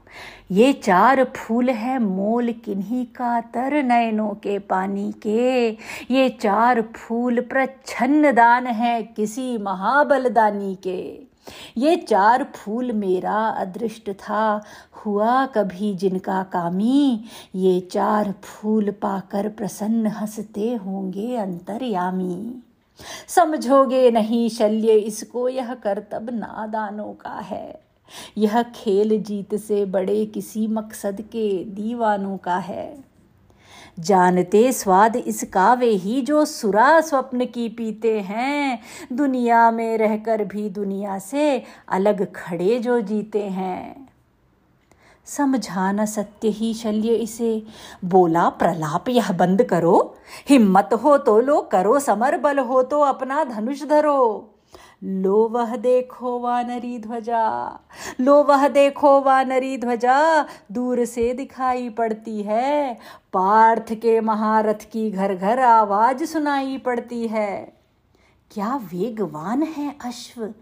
ये 0.51 0.73
चार 0.73 1.25
फूल 1.25 1.71
है 1.71 1.99
मोल 1.99 2.53
किन्हीं 2.53 3.07
का 3.07 3.41
तर 3.41 3.83
नयनों 3.83 4.29
के 4.29 4.59
पानी 4.59 5.13
के। 5.13 5.69
ये 6.11 6.29
चार 6.29 6.83
फूल 6.83 7.41
प्रच्छन्न 7.41 8.33
दान 8.33 8.67
है 8.67 9.03
किसी 9.03 9.59
महाबलदानी 9.59 10.75
के। 10.75 11.30
ये 11.77 11.97
चार 11.97 12.45
फूल 12.55 12.93
मेरा 12.93 13.49
अदृष्ट 13.49 14.11
था, 14.11 14.63
हुआ 14.93 15.47
कभी 15.47 15.95
जिनका 15.95 16.43
कामी। 16.43 17.25
ये 17.55 17.81
चार 17.81 18.35
फूल 18.43 18.91
पाकर 18.91 19.49
प्रसन्न 19.49 20.07
हँसते 20.07 20.75
होंगे 20.75 21.37
अंतर्यामी। 21.37 22.63
समझोगे 23.29 24.11
नहीं 24.11 24.49
शल्य 24.49 24.93
इसको, 24.93 25.49
यह 25.49 25.75
कर्तब 25.75 26.31
नादानों 26.31 27.13
का 27.13 27.41
है। 27.41 27.81
यह 28.39 28.63
खेल 28.63 29.23
जीत 29.23 29.55
से 29.55 29.85
बड़े 29.85 30.27
किसी 30.27 30.67
मकसद 30.67 31.21
के 31.21 31.65
दीवानों 31.65 32.37
का 32.37 32.57
है। 32.57 33.10
जानते 34.01 34.73
स्वाद 34.73 35.17
इसका 35.17 35.75
वे 35.75 35.87
ही 35.87 36.23
जो 36.23 36.45
सुरा 36.45 37.01
स्वप्न 37.01 37.45
की 37.45 37.69
पीते 37.69 38.21
हैं। 38.21 38.81
दुनिया 39.13 39.71
में 39.71 39.99
रहकर 39.99 40.45
भी 40.45 40.71
दुनिया 40.71 41.19
से 41.19 41.63
अलग 41.89 42.33
खड़े 42.33 42.79
जो 42.79 43.01
जीते 43.01 43.43
हैं। 43.43 44.09
समझाना 45.25 46.05
सत्य 46.05 46.49
ही 46.49 46.75
शल्य 46.75 47.15
इसे। 47.15 47.63
बोला, 48.05 48.49
प्रलाप, 48.49 49.09
यह 49.09 49.33
बंद 49.33 49.63
करो। 49.63 50.17
हिम्मत 50.49 50.91
हो 51.05 51.19
तो 51.19 51.41
लो, 51.41 51.61
करो 51.61 51.99
समर, 51.99 52.37
बल 52.37 52.59
हो 52.59 52.83
तो 52.83 53.01
अपना 53.01 53.45
धनुष 53.45 53.85
धरो। 53.85 54.50
लो 55.05 55.49
वह 55.49 55.77
देखो 55.77 56.39
वानरी 56.39 56.99
ध्वजा 56.99 57.81
लो 58.21 58.43
वह 58.43 58.69
देखो 58.69 59.21
वानरी 59.21 59.79
ध्वजा, 59.79 60.47
दूर 60.73 61.05
से 61.05 61.35
दिखाई 61.35 61.89
पड़ती 61.89 62.43
है। 62.43 62.95
पार्थ 63.33 63.95
के 63.95 64.21
महारथ 64.21 64.91
की 64.93 65.11
घर 65.11 65.35
घर 65.35 65.59
आवाज़ 65.59 66.25
सुनाई 66.25 66.79
पड़ती 66.79 67.29
है। 67.29 67.73
क्या 68.51 68.77
वेगवान 68.77 69.63
है 69.63 69.97
अश्व? 70.05 70.55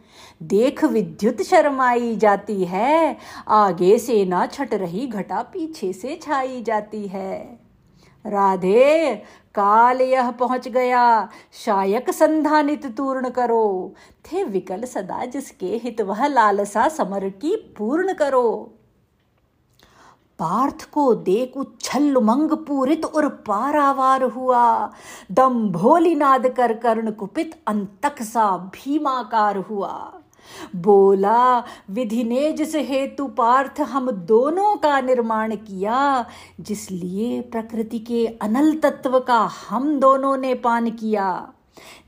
देख 0.42 0.85
विद्युत 0.85 1.42
शर्माई 1.42 2.16
जाती 2.16 2.64
है। 2.64 3.16
आगे 3.49 3.99
से 3.99 4.25
ना 4.25 4.47
छट 4.47 4.75
रही, 4.75 5.07
घटा 5.07 5.42
पीछे 5.42 5.92
से 5.92 6.21
छाई 6.23 6.62
जाती 6.62 7.07
है। 7.07 7.68
राधे, 8.29 9.15
काल 9.55 10.01
यह 10.01 10.31
पहुँच 10.31 10.69
गया। 10.69 11.29
शायक 11.53 12.11
संधानित 12.11 12.87
तूर्ण 12.87 13.31
करो। 13.31 13.95
थे 14.25 14.45
विकल 14.45 14.85
सदा 14.85 15.25
जिसके 15.25 15.67
हित 15.67 16.01
वह 16.01 16.27
लालसा 16.27 16.89
समर 16.89 17.29
की 17.29 17.75
पूर्ण 17.79 18.13
करो। 18.13 18.75
पार्थ 20.39 20.91
को 20.91 21.15
देख 21.15 21.57
उच्छल 21.57 22.17
उमंग 22.17 22.53
पूरित 22.53 23.05
और 23.05 23.29
पारावार 23.29 24.23
हुआ। 24.23 24.93
दम 25.33 25.69
भोली 25.69 26.15
नाद 26.15 26.49
कर 26.49 26.73
कर्ण 26.73 27.11
कुपित 27.11 27.63
अंतक 27.67 28.23
सा 28.23 28.57
भीमाकार 28.57 29.57
हुआ। 29.57 30.13
बोला, 30.76 31.64
विधि 31.90 32.25
ने 32.25 32.52
जिस 32.52 32.75
हेतु 32.75 33.26
पार्थ 33.26 33.81
हम 33.81 34.11
दोनों 34.11 34.76
का 34.76 35.00
निर्माण 35.00 35.57
किया, 35.57 36.26
जिसलिए 36.61 37.40
प्रकृति 37.40 37.99
के 37.99 38.26
अनल 38.26 38.75
तत्व 38.75 39.21
का 39.21 39.50
हम 39.69 40.00
दोनों 40.00 40.37
ने 40.37 40.55
पान 40.55 40.90
किया। 40.90 41.52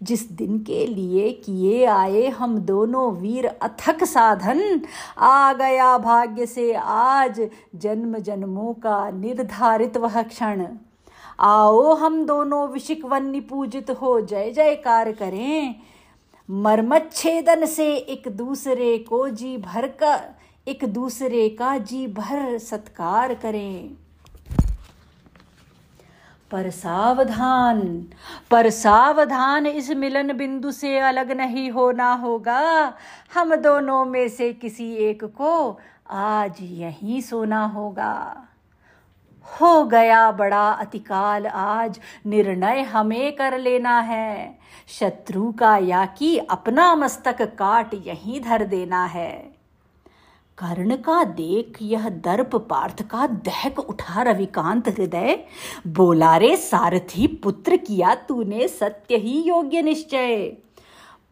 जिस 0.02 0.32
दिन 0.32 0.58
के 0.58 0.86
लिए 0.86 1.32
किए 1.32 1.84
आए 1.84 2.28
हम 2.28 2.58
दोनों 2.58 3.12
वीर 3.12 3.46
अथक 3.46 4.04
साधन, 4.04 4.80
आ 5.18 5.52
गया 5.52 5.98
भाग्य 5.98 6.46
से 6.46 6.72
आज 6.74 7.48
जन्म 7.76 8.18
जन्मों 8.18 8.74
का 8.74 9.10
निर्धारित 9.10 9.96
वह 9.96 10.22
क्षण। 10.22 10.66
आओ 11.40 11.94
हम 11.94 12.26
दोनों 12.26 12.68
विशिक 12.68 13.04
वन्य 13.04 13.40
पूजित 13.40 13.90
हो 13.90 14.20
जय 14.20 14.50
जयकार 14.50 15.12
करें 15.12 15.74
मर्मच्छेदन 16.52 17.66
से 17.66 17.96
एक 17.96 18.28
दूसरे 18.28 18.98
को 18.98 19.28
जी 19.28 19.56
भर 19.56 19.88
का, 19.88 20.20
एक 20.68 20.84
दूसरे 20.84 21.48
का 21.48 21.78
जी 21.78 22.06
भर 22.06 22.58
सत्कार 22.58 23.34
करें। 23.34 23.90
पर 26.50 26.70
सावधान 26.70 28.06
पर 28.50 28.70
सावधान 28.70 29.66
इस 29.66 29.90
मिलन 29.90 30.36
बिंदु 30.36 30.72
से 30.72 30.98
अलग 30.98 31.32
नहीं 31.32 31.70
होना 31.70 32.12
होगा। 32.12 32.94
हम 33.34 33.54
दोनों 33.54 34.04
में 34.04 34.28
से 34.28 34.52
किसी 34.52 34.94
एक 34.94 35.24
को 35.24 35.78
आज 36.10 36.56
यहीं 36.60 37.20
सोना 37.20 37.66
होगा। 37.66 38.44
हो 39.60 39.84
गया 39.84 40.32
बड़ा 40.32 40.70
अतिकाल 40.70 41.46
आज, 41.46 42.00
निर्णय 42.26 42.80
हमें 42.80 43.36
कर 43.36 43.58
लेना 43.58 44.00
है। 44.00 44.59
शत्रु 44.98 45.52
का 45.52 45.76
या 45.76 46.06
कि 46.06 46.38
अपना 46.38 46.94
मस्तक 46.94 47.42
काट 47.42 47.94
यहीं 47.94 48.40
धर 48.40 48.64
देना 48.64 49.04
है। 49.04 49.60
कर्ण 50.58 50.96
का 50.96 51.24
देख 51.24 51.78
यह 51.82 52.08
दर्प 52.08 52.56
पार्थ 52.56 53.02
का 53.02 53.26
दहक 53.26 53.78
उठा 53.78 54.22
रविकांत 54.22 54.88
हृदय। 54.88 55.44
बोला 55.86 56.36
रे 56.36 56.56
सारथी 56.56 57.26
पुत्र 57.26 57.76
किया 57.76 58.14
तूने 58.14 58.68
सत्य 58.68 59.16
ही 59.16 59.42
योग्य 59.42 59.82
निश्चय। 59.82 60.56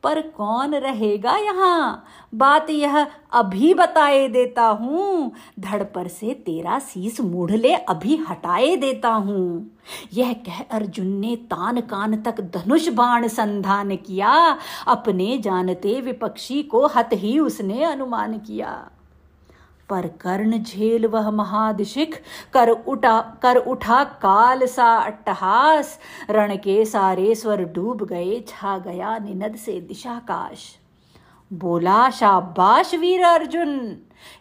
पर 0.02 0.20
कौन 0.20 0.74
रहेगा 0.74 1.36
यहाँ? 1.36 2.04
बात 2.34 2.70
यह 2.70 3.06
अभी 3.32 3.74
बताए 3.74 4.28
देता 4.28 4.66
हूँ। 4.66 5.32
धड़ 5.60 5.82
पर 5.82 6.08
से 6.08 6.34
तेरा 6.34 6.78
शीस 6.78 7.20
मूढ़ 7.20 7.50
ले 7.50 7.74
अभी 7.74 8.16
हटाए 8.16 8.76
देता 8.76 9.08
हूँ। 9.08 9.70
यह 10.12 10.32
कह 10.32 10.60
अर्जुन 10.70 11.06
ने 11.06 11.36
तान 11.36 11.80
कान 11.80 12.22
तक 12.22 12.40
धनुष 12.40 12.88
बाण 12.88 13.28
संधान 13.28 13.96
किया। 13.96 14.58
अपने 14.86 15.38
जानते 15.38 16.00
विपक्षी 16.00 16.62
को 16.62 16.86
हत 16.86 17.10
ही 17.12 17.38
उसने 17.38 17.84
अनुमान 17.84 18.38
किया। 18.38 18.90
पर 19.88 20.06
कर्ण 20.06 20.62
झेल 20.62 21.06
वह 21.06 21.30
महादिशिख। 21.30 22.22
कर 22.52 22.68
उठा 22.68 23.34
कर 23.42 23.56
उठा 23.56 24.04
काल 24.04 24.66
सा 24.66 24.96
अट्टहास। 24.96 25.98
रण 26.30 26.56
के 26.56 26.84
सारे 26.84 27.34
स्वर 27.34 27.64
डूब 27.64 28.04
गए, 28.04 28.44
छा 28.48 28.78
गया 28.78 29.18
निनद 29.18 29.56
से 29.56 29.80
दिशाकाश। 29.80 30.78
बोला, 31.52 32.10
शाबाश 32.10 32.94
वीर 32.94 33.24
अर्जुन! 33.24 33.96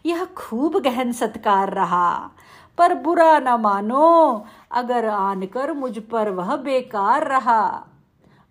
यह 0.06 0.24
खूब 0.24 0.78
गहन 0.78 1.12
सत्कार 1.12 1.72
रहा। 1.72 2.30
पर 2.78 2.94
बुरा 2.94 3.38
न 3.38 3.48
मानो, 3.48 4.44
अगर 4.72 5.06
आनकर 5.06 5.72
मुझ 5.72 5.98
पर 5.98 6.30
वह 6.30 6.56
बेकार 6.56 7.26
रहा। 7.26 7.86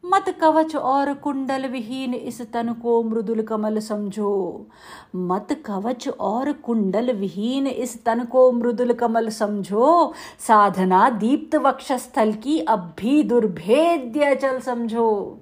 मत 0.07 0.29
कवच 0.41 0.75
और 0.75 1.13
कुंडल 1.13 1.65
विहीन 1.67 2.13
इस 2.13 2.41
तन 2.41 2.73
को 2.73 3.03
मृदुल 3.03 3.41
कमल 3.41 3.79
समझो। 3.79 4.67
मत 5.15 5.47
कवच 5.65 6.07
और 6.09 6.51
कुंडल 6.51 7.11
विहीन 7.11 7.67
इस 7.67 8.03
तन 8.03 8.23
को 8.23 8.51
मृदुल 8.51 8.93
कमल 8.93 9.29
समझो। 9.29 10.13
साधना 10.39 11.09
दीप्त 11.09 11.55
वक्षस्थल 11.55 12.33
की 12.33 12.59
अब 12.59 12.93
भी 12.99 13.23
दुर्भेद्य 13.23 14.35
चल 14.35 14.59
समझो। 14.59 15.37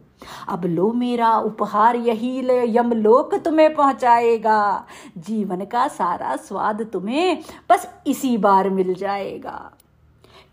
अब 0.49 0.65
लो 0.65 0.91
मेरा 0.91 1.37
उपहार 1.37 1.95
यही 1.95 2.39
यमलोक 2.77 3.35
तुम्हें 3.35 3.73
पहुंचाएगा। 3.75 4.85
जीवन 5.17 5.65
का 5.65 5.87
सारा 5.87 6.35
स्वाद 6.35 6.81
तुम्हें 6.93 7.37
बस 7.69 7.87
इसी 8.07 8.37
बार 8.37 8.69
मिल 8.69 8.93
जाएगा। 8.93 9.71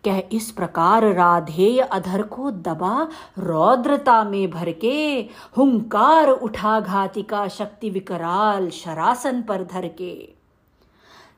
कह 0.05 0.23
इस 0.33 0.51
प्रकार 0.51 1.05
राधेय 1.05 1.81
अधर 1.81 2.23
को 2.23 2.51
दबा 2.51 3.09
रौद्रता 3.39 4.25
में 4.25 4.51
भर 4.51 4.73
के 4.73 5.29
हुंकार 5.57 6.29
उठा 6.29 6.81
घातिका 6.81 7.49
शक्ति 7.49 7.91
विकराल 7.91 8.71
शरासन 8.71 9.43
पर 9.43 9.65
धर 9.65 9.89
के 9.89 10.35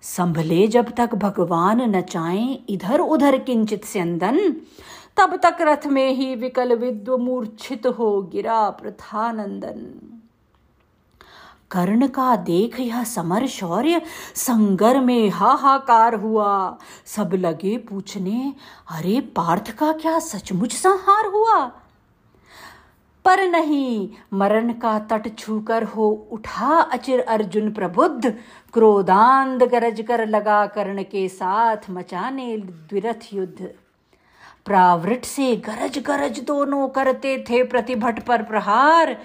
संभले 0.03 0.67
जब 0.67 0.91
तक 0.91 1.15
भगवान 1.15 1.97
न 1.97 2.01
चाहे 2.01 2.53
इधर 2.69 3.01
उधर 3.01 3.39
किंचित 3.39 3.85
स्यंदन, 3.85 4.57
तब 5.17 5.37
तक 5.37 5.57
रथ 5.61 5.87
में 5.87 6.11
ही 6.11 6.35
विकल 6.35 6.75
विद्व 6.75 7.17
मूर्छित 7.19 7.87
हो 7.87 8.23
गिरा 8.23 8.71
प्रथानंदन। 8.71 9.87
कर्ण 11.75 12.07
का 12.07 12.37
देख 12.37 12.81
यह 12.81 13.05
समर 13.05 13.47
शौर्य 13.47 14.03
संगर 14.35 15.01
में 15.01 15.31
हाहाकार 15.31 16.15
हुआ। 16.15 16.79
सब 17.07 17.31
लगे 17.35 17.79
पूछने, 17.79 18.55
अरे, 18.91 19.21
पार्थ 19.21 19.71
का 19.71 19.93
क्या 19.93 20.19
सचमुच 20.19 20.73
संहार 20.73 21.27
हुआ? 21.27 21.73
पर 23.25 23.49
नहीं, 23.49 24.09
मरण 24.33 24.73
का 24.73 24.99
तट 24.99 25.39
छूकर 25.39 25.83
हो 25.83 26.29
उठा 26.33 26.67
अचिर 26.67 27.21
अर्जुन 27.21 27.73
प्रबुद्ध। 27.73 28.31
क्रोधांध 28.73 29.63
गरज 29.63 30.05
कर 30.09 30.27
लगा 30.29 30.67
कर्ण 30.67 31.03
के 31.03 31.29
साथ 31.29 31.77
मचाने 31.91 32.57
द्विरथ 32.57 33.35
युद्ध। 33.35 33.75
प्रावृट 34.67 35.25
से 35.25 35.57
गरज 35.57 35.99
गरज 35.99 36.41
दोनों 36.41 36.89
करते 36.89 37.45
थे 37.51 37.65
प्रतिभट 37.65 38.23
पर 38.23 38.43
प्रहार। 38.43 39.21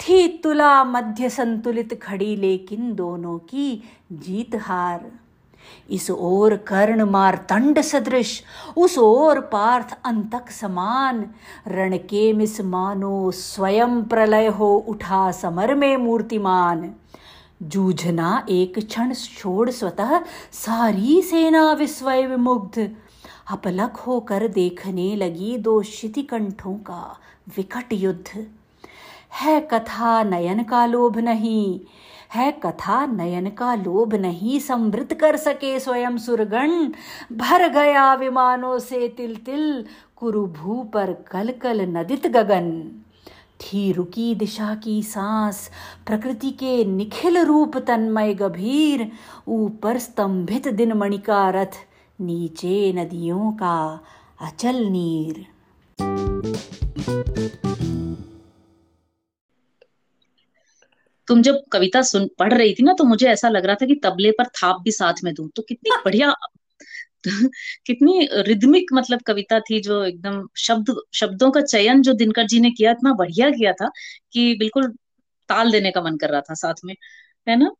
थी 0.00 0.28
तुला 0.28 0.84
मध्य 0.84 1.30
संतुलित 1.30 2.00
खड़ी, 2.02 2.36
लेकिन 2.36 2.94
दोनों 2.94 3.38
की 3.38 3.82
जीत 4.12 4.56
हार। 4.56 5.10
इस 5.90 6.10
ओर 6.10 6.56
कर्ण 6.56 7.04
मारतंड 7.04 7.80
सदृश, 7.80 8.42
उस 8.76 8.98
ओर 8.98 9.40
पार्थ 9.40 9.98
अंतक 10.04 10.50
समान। 10.50 11.26
रण 11.68 11.96
के 11.96 12.32
मिस 12.32 12.60
मानो 12.60 13.30
स्वयं 13.30 14.02
प्रलय 14.02 14.46
हो, 14.46 14.76
उठा 14.88 15.32
समर 15.32 15.74
में 15.74 15.96
मूर्तिमान। 15.96 16.94
जूझना 17.62 18.46
एक 18.48 18.78
क्षण 18.78 19.14
छोड़ 19.14 19.70
स्वतः, 19.70 20.20
सारी 20.52 21.22
सेना 21.22 21.72
विस्वय 21.72 22.26
विमुग्ध। 22.26 22.96
अपलक 23.50 23.96
होकर 23.96 24.48
देखने 24.48 25.16
लगी 25.16 25.56
दो 25.58 25.82
शितिकंठों 25.82 26.74
का 26.74 27.18
विकट 27.56 27.92
युद्ध। 27.92 28.46
है 29.34 29.60
कथा 29.60 30.22
नयन 30.22 30.62
का 30.62 30.86
लोभ 30.86 31.18
नहीं। 31.18 31.80
है 32.34 32.52
कथा 32.52 33.06
नयन 33.06 33.50
का 33.50 33.74
लोभ 33.74 34.14
नहीं, 34.14 34.60
समृद्ध 34.60 35.14
कर 35.14 35.36
सके 35.36 35.80
स्वयं 35.80 36.18
सुरगण। 36.18 36.68
भर 37.36 37.68
गया 37.68 38.14
विमानों 38.14 38.78
से 38.78 39.08
तिल 39.08 39.36
तिल 39.36 39.84
कुरुभू 40.16 40.82
पर 40.82 41.12
कल 41.12 41.54
कल 41.62 41.80
नदित 41.80 42.26
गगन। 42.26 42.92
थी 43.60 43.92
रुकी 43.92 44.34
दिशा 44.34 44.74
की 44.74 45.02
सांस, 45.02 45.70
प्रकृति 46.06 46.50
के 46.50 46.84
निखिल 46.84 47.38
रूप 47.38 47.76
तन्मय 47.76 48.34
गंभीर। 48.34 49.12
ऊपर 49.48 49.98
स्तंभित 49.98 50.68
दिन 50.68 50.92
मणिका 50.92 51.50
रथ, 51.50 51.86
नीचे 52.20 52.92
नदियों 52.92 53.52
का 53.52 54.00
अचल 54.42 54.76
नीर। 54.76 55.46
तुम 61.30 61.42
जब 61.42 61.62
कविता 61.72 62.02
सुन 62.02 62.28
पढ़ 62.38 62.54
रही 62.54 62.74
थी 62.74 62.82
ना 62.82 62.92
तो 62.92 63.04
मुझे 63.04 63.26
ऐसा 63.26 63.48
लग 63.48 63.64
रहा 63.64 63.74
था 63.74 63.86
कि 63.86 63.94
तबले 63.94 64.30
पर 64.30 64.44
थाप 64.44 64.80
भी 64.82 64.92
साथ 64.92 65.14
में 65.24 65.34
दूँ। 65.34 65.48
तो 65.56 65.62
कितनी 65.62 65.90
बढ़िया 66.04 66.34
कितनी 67.86 68.28
रिदमिक 68.32 68.86
मतलब 68.94 69.22
कविता 69.22 69.60
थी 69.60 69.80
जो 69.80 70.04
एकदम 70.04 70.48
शब्द 70.56 70.94
शब्दों 71.14 71.50
का 71.50 71.60
चयन 71.60 72.02
जो 72.02 72.12
दिनकर 72.12 72.46
जी 72.46 72.60
ने 72.60 72.70
किया 72.70 72.90
इतना 72.90 73.12
बढ़िया 73.12 73.50
किया 73.50 73.72
था 73.72 73.90
कि 74.32 74.56
बिल्कुल 74.58 74.88
ताल 75.48 75.72
देने 75.72 75.90
का 75.90 76.02
मन 76.02 76.16
कर 76.16 76.30
रहा 76.30 76.40
था 76.40 76.54
साथ 76.54 76.74
में 76.84 76.94
है 77.48 77.56
ना? 77.56 77.70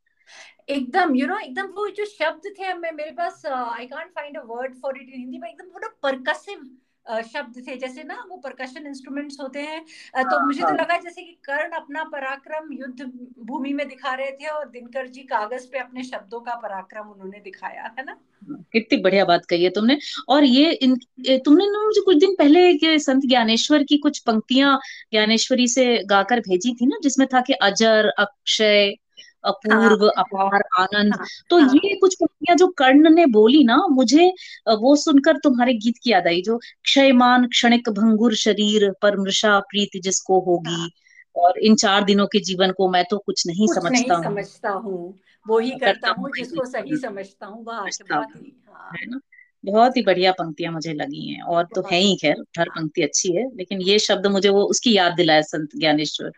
एकदम 0.69 1.17
यू 1.17 1.27
नो 1.27 1.39
एकदम 1.39 1.67
वो 1.67 1.89
जो 1.91 2.05
शब्द 2.05 2.51
थे 2.59 2.75
मैं 2.75 2.93
मेरे 2.93 3.11
पास 3.11 3.47
I 3.47 3.87
can't 3.87 4.11
find 4.11 4.37
a 4.37 4.43
word 4.45 4.75
for 4.75 4.97
it 4.97 5.09
in 5.09 5.21
Hindi 5.21 5.37
एकदम 5.37 5.69
थोड़ा 5.69 5.89
परकसिव 6.03 6.71
शब्द 7.33 7.63
थे 7.69 7.77
जैसे 7.77 8.03
ना 8.03 8.25
वो 8.31 8.37
परकशन 8.37 8.87
इंस्ट्रूमेंट्स 8.87 9.41
होते 9.41 9.61
हैं। 9.61 9.81
तो 10.15 10.39
हाँ, 10.39 10.47
मुझे 10.47 10.61
तो 10.61 10.67
हाँ। 10.67 10.75
लगा 10.75 10.97
जैसे 10.97 11.23
कि 11.23 11.33
कर्ण 11.45 11.71
अपना 11.73 12.05
पराक्रम 12.05 12.73
युद्ध 12.73 13.11
भूमि 13.47 13.73
में 13.73 13.89
दिखा 13.89 14.15
रहे 14.15 14.31
थे 14.33 14.47
और 14.47 14.69
दिनकर 14.69 15.07
जी 15.07 15.23
कागज़ 15.23 15.67
पे 15.73 15.79
अपने 15.79 16.05
शब्दों 16.05 16.41
का 16.41 16.55
पराक्रम 16.55 17.09
उन्होंने 17.09 17.41
दिखाया 17.41 17.95
है 17.99 18.05
ना? 18.05 18.17
कितनी 18.73 18.99
बढ़िया 18.99 19.25
बात 19.25 19.45
कही 19.47 19.65
है 19.65 19.71
तुमने। 19.71 19.99
और 20.29 20.45
ये 20.45 20.71
इन 20.73 20.95
तुमने 21.39 21.67
ना 21.67 21.85
मुझे 21.87 22.01
कुछ 22.01 22.17
दिन 22.17 22.35
पहले 22.39 22.99
संत 22.99 23.23
ज्ञानेश्वर 23.27 23.83
की 23.83 23.99
कुछ 23.99 24.19
पंक्तियाँ 24.19 24.79
ज्ञानेश्वरी 25.13 25.69
से 25.69 25.85
गाकर 26.05 26.41
भेजी 26.41 26.75
थी 26.75 26.87
ना 26.87 26.97
जिसमें 27.03 27.27
था 27.35 27.41
कि 27.41 27.53
अजर 27.53 28.09
अक्षय 28.19 28.95
अपूर्व 29.45 30.05
हाँ, 30.05 30.25
अपार 30.25 30.63
आनंद। 30.79 31.15
हाँ, 31.15 31.27
तो 31.51 31.59
हाँ, 31.59 31.75
ये 31.75 31.95
कुछ 31.95 32.15
पंक्तियाँ 32.15 32.57
जो 32.57 32.67
कर्ण 32.67 33.11
ने 33.15 33.27
बोली 33.27 33.65
ना 33.65 33.77
मुझे 33.91 34.33
वो 34.69 34.97
सुनकर 34.97 35.37
तुम्हारे 35.37 35.75
गीत 35.75 35.95
की 36.03 36.13
याद 36.13 36.27
आई 36.27 36.43
जो 36.43 36.59
क्षयमान 36.85 37.47
क्षणिक 37.47 37.89
भंगुर 37.89 38.35
शरीर 38.35 38.91
पर 39.03 39.17
मृषा 39.17 39.59
प्रीति 39.61 40.01
जिसको 40.01 40.41
होगी 40.41 40.91
और 41.37 41.59
इन 41.59 41.75
चार 41.77 42.05
दिनों 42.05 42.27
के 42.27 42.41
जीवन 42.41 42.71
को 42.71 42.89
मैं 42.89 43.05
तो 43.11 43.19
कुछ 43.19 43.47
नहीं 43.47 43.67
कुछ 43.67 43.77
समझता 43.77 44.15
नहीं 44.15 44.25
समझता 44.25 44.71
हूँ। 44.71 45.19
वो 45.49 45.59
ही 45.59 45.71
करता 45.71 46.11
हूँ 46.11 46.31
जिसको 46.39 46.65
सही 46.65 46.97
समझता 46.97 47.47
हूँ 47.47 47.65
बहुत 47.65 47.89
ही 48.37 48.63
हाँ। 48.73 48.91
है 49.01 49.07
ना? 49.11 49.21
बहुत 49.65 49.97
ही 49.97 50.03
बढ़िया 50.03 50.33
पंक्तियाँ 50.33 50.73
मुझे 50.73 50.93
लगी 50.93 51.27
हैं 51.27 51.43
और 51.43 51.65
तो 51.75 51.81
है 51.93 51.99
ही 51.99 52.17
खैर 52.17 52.45
हर 52.59 52.69
पंक्ति 52.69 53.03
अच्छी 53.03 53.37
है 53.37 53.57
लेकिन 53.57 53.81
ये 53.81 53.99
शब्द 53.99 54.27
मुझे 54.27 54.49
वो 54.49 54.63
उसकी 54.63 54.97
याद 54.97 55.13
दिलाया 55.13 55.41
संत 55.43 55.71
ज्ञानेश्वर। 55.77 56.33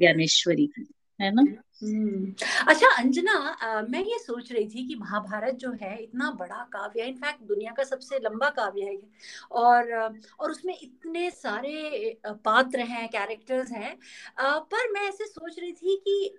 ज्ञानेश्वरी 0.00 0.66
की। 0.66 0.94
है 1.20 1.30
ना? 1.34 1.42
हम्म। 1.82 2.34
अच्छा 2.68 2.86
अंजना 2.98 3.32
आ, 3.32 3.82
मैं 3.82 4.00
ये 4.00 4.18
सोच 4.18 4.52
रही 4.52 4.66
थी 4.68 4.86
कि 4.88 4.94
महाभारत 4.94 5.54
जो 5.54 5.72
है 5.72 5.96
इतना 6.02 6.30
बड़ा 6.30 6.62
काव्य 6.72 7.02
है 7.02 7.08
इनफैक्ट 7.08 7.42
दुनिया 7.42 7.72
का 7.72 7.84
सबसे 7.84 8.18
लंबा 8.18 8.50
काव्य 8.50 8.84
है 8.84 8.98
और 9.52 9.92
और 10.40 10.50
उसमें 10.50 10.74
इतने 10.82 11.30
सारे 11.30 12.20
पात्र 12.26 12.80
हैं 12.80 13.08
कैरेक्टर्स 13.08 13.72
हैं। 13.72 13.96
पर 14.40 14.92
मैं 14.92 15.08
ऐसे 15.08 15.26
सोच 15.26 15.58
रही 15.58 15.72
थी 15.72 15.96
कि 15.96 16.38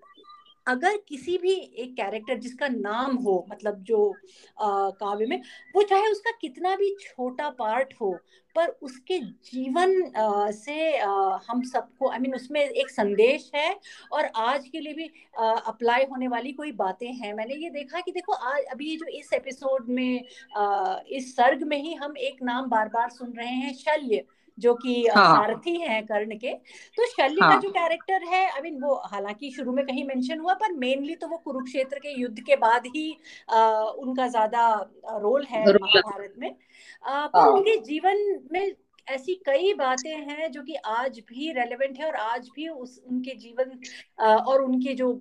अगर 0.70 0.98
किसी 1.08 1.38
भी 1.38 1.54
एक 1.54 1.96
कैरेक्टर 1.98 2.38
जिसका 2.38 2.68
नाम 2.68 3.16
हो 3.18 3.46
मतलब 3.52 3.84
जो 3.84 4.14
काव्य 4.62 5.26
में 5.26 5.42
वो 5.76 5.82
चाहे 5.84 6.12
उसका 6.12 6.32
कितना 6.42 6.76
भी 6.76 6.96
छोटा 7.02 7.50
पार्ट 7.60 7.94
हो 8.02 8.12
पर 8.56 8.68
उसके 8.82 9.20
जीवन 9.20 9.92
आ, 10.18 10.52
से 10.52 10.98
आ, 10.98 11.40
हम 11.48 11.62
सबको 11.64 12.10
आई 12.10 12.20
मीन 12.20 12.36
उसमें 12.36 12.62
एक 12.62 12.90
संदेश 12.90 13.50
है 13.56 13.70
और 14.12 14.26
आज 14.36 14.68
के 14.68 14.80
लिए 14.80 14.94
भी 14.94 15.10
अप्लाई 15.38 16.06
होने 16.12 16.28
वाली 16.28 16.52
कोई 16.52 16.72
बातें 16.72 17.08
हैं। 17.14 17.34
मैंने 17.34 17.56
ये 17.56 17.70
देखा 17.70 18.00
कि 18.00 18.12
देखो 18.12 18.34
आज 18.34 18.64
अभी 18.72 18.96
जो 18.98 19.06
इस 19.20 19.34
एपिसोड 19.34 19.90
में 19.90 20.22
आ, 20.58 20.98
इस 21.10 21.36
सर्ग 21.36 21.64
में 21.64 21.78
ही 21.78 21.94
हम 21.94 22.18
एक 22.18 22.44
नाम 22.44 22.70
बार 22.70 22.90
बार 22.90 23.10
सुन 23.10 23.34
रहे 23.34 23.48
हैं 23.48 23.74
शल्य। 23.76 24.24
जो 24.60 24.74
कि 24.76 24.93
हाँ. 25.08 25.26
सारथी 25.36 25.76
हैं 25.80 26.06
कर्ण 26.06 26.38
के 26.38 26.54
तो 26.98 27.06
शल्य 27.08 27.41
हाँ. 27.41 27.52
का 27.52 27.60
जो 27.62 27.69
कैरेक्टर 27.69 28.24
है 28.26 28.45
आई 28.48 28.62
मीन 28.62 28.82
वो 28.82 28.95
हालाँकि 29.06 29.52
शुरू 29.52 29.74
में 29.74 29.86
कहीं 29.86 30.04
मेंशन 30.06 30.39
हुआ 30.39 30.54
पर 30.54 30.74
मेनली 30.78 31.15
तो 31.15 31.28
वो 31.28 31.38
कुरुक्षेत्र 31.38 32.00
के 32.00 32.19
युद्ध 32.22 32.39
के 32.39 32.56
बाद 32.58 32.88
ही 32.88 33.12
आ, 33.50 33.82
उनका 33.82 34.28
ज़्यादा 34.28 34.69
रोल 35.17 35.45
है 35.45 35.65
महाभारत 35.74 36.34
में 36.38 36.50
आ, 36.50 37.28
पर 37.28 37.39
हाँ. 37.39 37.50
उनके 37.50 37.78
जीवन 37.82 38.39
में 38.52 38.76
ऐसी 39.08 39.34
कई 39.45 39.74
बातें 39.74 40.15
हैं 40.30 40.52
जो 40.52 40.62
कि 40.62 40.76
आज 40.88 41.19
भी 41.30 41.52
रेलेवेंट 41.52 42.00
है 42.00 42.06
और 42.06 42.15
आज 42.15 42.50
भी 42.56 42.67
उस 42.67 43.02
उनके 43.08 43.36
जीवन 43.36 43.80
और 44.22 44.62
उनकी 44.62 44.93
जो 44.93 45.13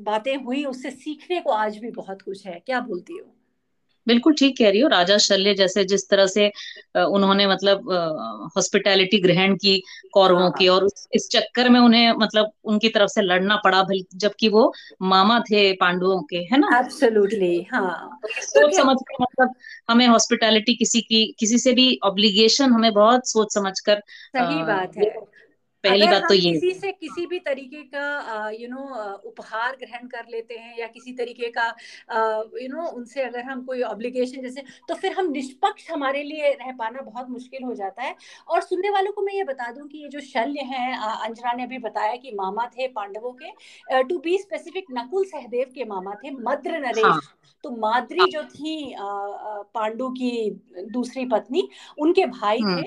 बातें 0.00 0.36
हुई 0.36 0.64
उससे 0.64 0.90
सीखने 0.90 1.40
को 1.40 1.50
आज 1.52 1.78
भी 1.78 1.90
बहुत 1.90 2.22
कुछ 2.22 2.46
है 2.46 2.62
क्या 2.66 2.80
बोलती 2.80 3.18
हो 3.18 3.34
बिल्कुल 4.06 4.34
ठीक 4.34 4.56
कह 4.58 4.70
रही 4.70 4.80
हो। 4.80 4.88
राजा 4.88 5.18
शल्य 5.18 5.54
जैसे 5.54 5.84
जिस 5.84 6.08
तरह 6.08 6.26
से 6.26 6.50
उन्होंने 6.96 7.46
मतलब 7.46 7.90
हॉस्पिटैलिटी 8.56 9.20
ग्रहण 9.20 9.54
की 9.54 9.82
कौरवों 10.12 10.42
हाँ। 10.42 10.50
की 10.50 10.68
और 10.68 10.88
इस 11.14 11.28
चक्कर 11.32 11.68
में 11.68 11.80
उन्हें 11.80 12.12
मतलब 12.12 12.50
उनकी 12.64 12.88
तरफ़ 12.88 13.10
से 13.10 13.22
लड़ना 13.22 13.56
पड़ा 13.56 13.84
जबकि 14.14 14.48
वो 14.48 14.72
मामा 15.02 15.38
थे 15.40 15.72
पांडवों 15.72 16.20
के 16.22 16.36
है 16.52 16.58
ना? 16.58 16.78
एब्सोल्युटली 16.78 17.62
हाँ। 17.72 18.20
तो 18.24 18.28
सोच 18.42 18.74
समझ 18.76 18.96
कर 19.02 19.22
मतलब 19.22 19.54
हमें 19.90 20.06
हॉस्पिटैलिटी 20.06 20.74
किसी 20.74 21.00
की 21.00 21.24
किसी 21.38 21.58
से 21.58 21.72
भी 21.72 21.98
ऑब्लिगेशन 22.04 22.72
हमें 22.72 22.92
बहुत 22.92 23.28
सोच 23.28 23.54
समझ 23.54 23.80
कर 23.80 24.00
सही 24.36 24.62
बात 24.62 24.96
है। 24.96 25.33
पहली 25.84 26.06
बात 26.06 26.28
तो 26.28 26.34
ये 26.34 26.52
किसी 26.52 26.72
से 26.74 26.90
किसी 26.92 27.26
भी 27.26 27.38
तरीके 27.40 27.82
का 27.94 28.50
यू 28.50 28.68
नो 28.68 28.84
उपहार 29.24 29.76
ग्रहण 29.76 30.06
कर 30.08 30.26
लेते 30.30 30.54
हैं 30.54 30.78
या 30.78 30.86
किसी 30.88 31.12
तरीके 31.14 31.50
का 31.50 31.66
यू 32.62 32.68
नो 32.68 32.86
उनसे 32.90 33.22
अगर 33.22 33.42
हम 33.44 33.62
कोई 33.64 33.82
ऑब्लिगेशन 33.84 34.42
जैसे 34.42 34.62
तो 34.88 34.94
फिर 34.94 35.12
हम 35.12 35.30
निष्पक्ष 35.32 35.90
हमारे 35.90 36.22
लिए 36.22 36.52
रह 36.54 36.72
पाना 36.78 37.00
बहुत 37.02 37.28
मुश्किल 37.30 37.64
हो 37.64 37.74
जाता 37.74 38.02
है। 38.02 38.14
और 38.48 38.62
सुनने 38.62 38.90
वालों 38.90 39.12
को 39.12 39.22
मैं 39.22 39.34
ये 39.34 39.44
बता 39.44 39.70
दूँ 39.72 39.86
कि 39.88 39.98
ये 39.98 40.08
जो 40.08 40.20
शल्य 40.22 40.60
हैं 40.66 40.96
अंजना 40.98 41.52
ने 41.52 41.62
अभी 41.62 41.78
बताया 41.80 42.16
कि 42.16 42.32
मामा 42.34 42.66
थे 42.68 42.88
पांडवों 42.90 43.32
के 43.34 44.02
to 44.02 44.18
be 44.18 44.36
specific 44.38 44.86
Nakul 44.92 45.24
Sahdev 45.26 45.72
के 45.74 45.84
मामा 45.84 46.14
थे 46.14 46.30
मद्र 46.40 46.78
नरेश। 46.78 47.04
हाँ। 47.04 47.20
तो 47.64 47.70
माद्री 47.78 48.30
जो 48.30 48.42
थी 48.44 48.94
पांडु 48.98 50.08
की 50.12 50.50
दूसरी 50.90 51.24
पत्नी 51.26 51.68
उनके 51.98 52.26
भाई 52.28 52.64
थे। 52.66 52.82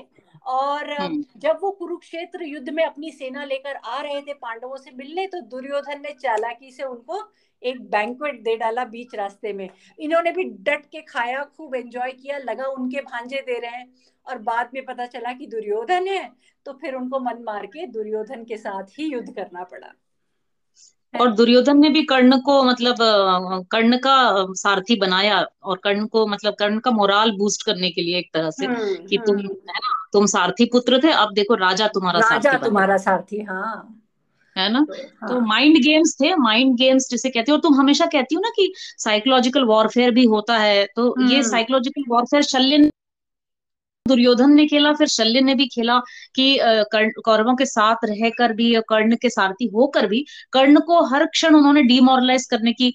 और। 0.48 0.96
जब 1.36 1.58
वो 1.62 1.70
कुरुक्षेत्र 1.70 2.44
युद्ध 2.44 2.68
में 2.68 2.84
अपनी 2.84 3.10
सेना 3.10 3.44
लेकर 3.44 3.76
आ 3.76 4.00
रहे 4.00 4.20
थे 4.22 4.32
पांडवों 4.34 4.76
से 4.76 4.90
मिलने 4.90 5.26
तो 5.26 5.40
दुर्योधन 5.46 6.00
ने 6.00 6.12
चालाकी 6.12 6.70
से 6.70 6.82
उनको 6.82 7.20
एक 7.62 7.80
बैंकुएट 7.90 8.42
दे 8.42 8.56
डाला 8.56 8.84
बीच 8.86 9.14
रास्ते 9.14 9.52
में 9.52 9.68
इन्होंने 9.98 10.32
भी 10.32 10.44
डट 10.64 10.84
के 10.86 11.00
खाया 11.02 11.42
खूब 11.46 11.74
एंजॉय 11.74 12.12
किया 12.12 12.38
लगा 12.38 12.66
उनके 12.68 13.00
भांजे 13.02 13.40
दे 13.40 13.58
रहे 13.58 13.76
हैं 13.76 13.86
और 14.26 14.38
बाद 14.42 14.70
में 14.74 14.84
पता 14.84 15.06
चला 15.06 15.32
कि 15.32 15.46
दुर्योधन 15.46 16.08
है 16.08 16.22
तो 16.66 16.72
फिर 16.72 16.94
उनको 16.94 17.20
मन 17.20 17.42
मार 17.42 17.66
के 17.66 17.86
दुर्योधन 17.88 18.44
के 18.44 18.56
साथ 18.56 18.98
ही 18.98 19.12
युद्ध 19.12 19.34
करना 19.34 19.64
पड़ा 19.64 19.92
और 21.14 21.32
दुर्योधन 21.32 21.78
ने 21.78 21.88
भी 21.88 22.02
कर्ण 22.04 22.38
को 22.40 22.62
मतलब 22.64 22.96
कर्ण 23.72 23.96
का 23.98 24.16
सारथी 24.54 24.96
बनाया 24.96 25.40
और 25.62 25.78
कर्ण 25.78 26.06
को 26.06 26.26
मतलब 26.26 26.54
कर्ण 26.54 26.78
का 26.78 26.90
मोराल 26.90 27.30
बूस्ट 27.30 27.66
करने 27.66 27.90
के 27.90 28.02
लिए 28.02 28.18
एक 28.18 28.30
तरह 28.34 28.50
से 28.50 28.66
कि 29.08 29.18
तुम। 29.18 29.38
है 29.38 29.78
ना 29.78 29.97
तुम 30.12 30.26
सारथी 30.26 30.64
पुत्र 30.72 31.00
थे 31.02 31.12
अब 31.14 31.32
देखो 31.34 31.54
राजा 31.56 31.86
तुम्हारा 31.88 32.20
राजा 32.20 32.38
सारथी 32.40 32.66
तुम्हारा 32.66 32.96
सारथी 32.98 33.42
हाँ 33.42 33.94
है 34.56 34.68
ना 34.72 34.80
तो, 34.80 34.94
हाँ. 34.94 35.28
तो 35.28 35.40
माइंड 35.46 35.76
गेम्स 35.78 36.16
थे 36.20 36.34
माइंड 36.36 36.76
गेम्स 36.76 37.08
जिसे 37.10 37.30
कहते 37.30 37.52
हो 37.52 37.56
और 37.56 37.62
तुम 37.62 37.74
हमेशा 37.74 38.06
कहती 38.06 38.34
हो 38.34 38.40
ना 38.40 38.50
कि 38.56 38.72
साइकोलॉजिकल 38.76 39.64
वॉरफेयर 39.64 40.10
भी 40.10 40.24
होता 40.26 40.56
है 40.58 40.84
तो 40.96 41.14
ये 41.30 41.42
psychological 41.44 42.00
hmm. 42.00 42.14
Warfare 42.14 42.42
Shalya 42.44 42.88
Duryodhan 44.06 44.52
ने 44.52 44.66
खेला 44.66 44.92
फिर 44.92 45.08
शल्य 45.08 45.40
ने 45.40 45.54
भी 45.54 45.66
खेला 45.66 45.98
कि 46.34 46.46
कौरवों 47.24 47.54
के 47.56 47.64
साथ 47.66 48.04
रहकर 48.04 48.52
भी 48.52 48.74
कर्ण 48.88 49.16
के 49.16 49.30
सारथी 49.30 49.66
होकर 49.74 50.06
भी 50.06 50.24
कर्ण 50.52 50.80
को 50.80 51.04
हर 51.06 51.26
क्षण 51.26 51.54
उन्होंने 51.54 51.82
डिमोरलाइज 51.82 52.46
करने 52.46 52.72
की 52.72 52.94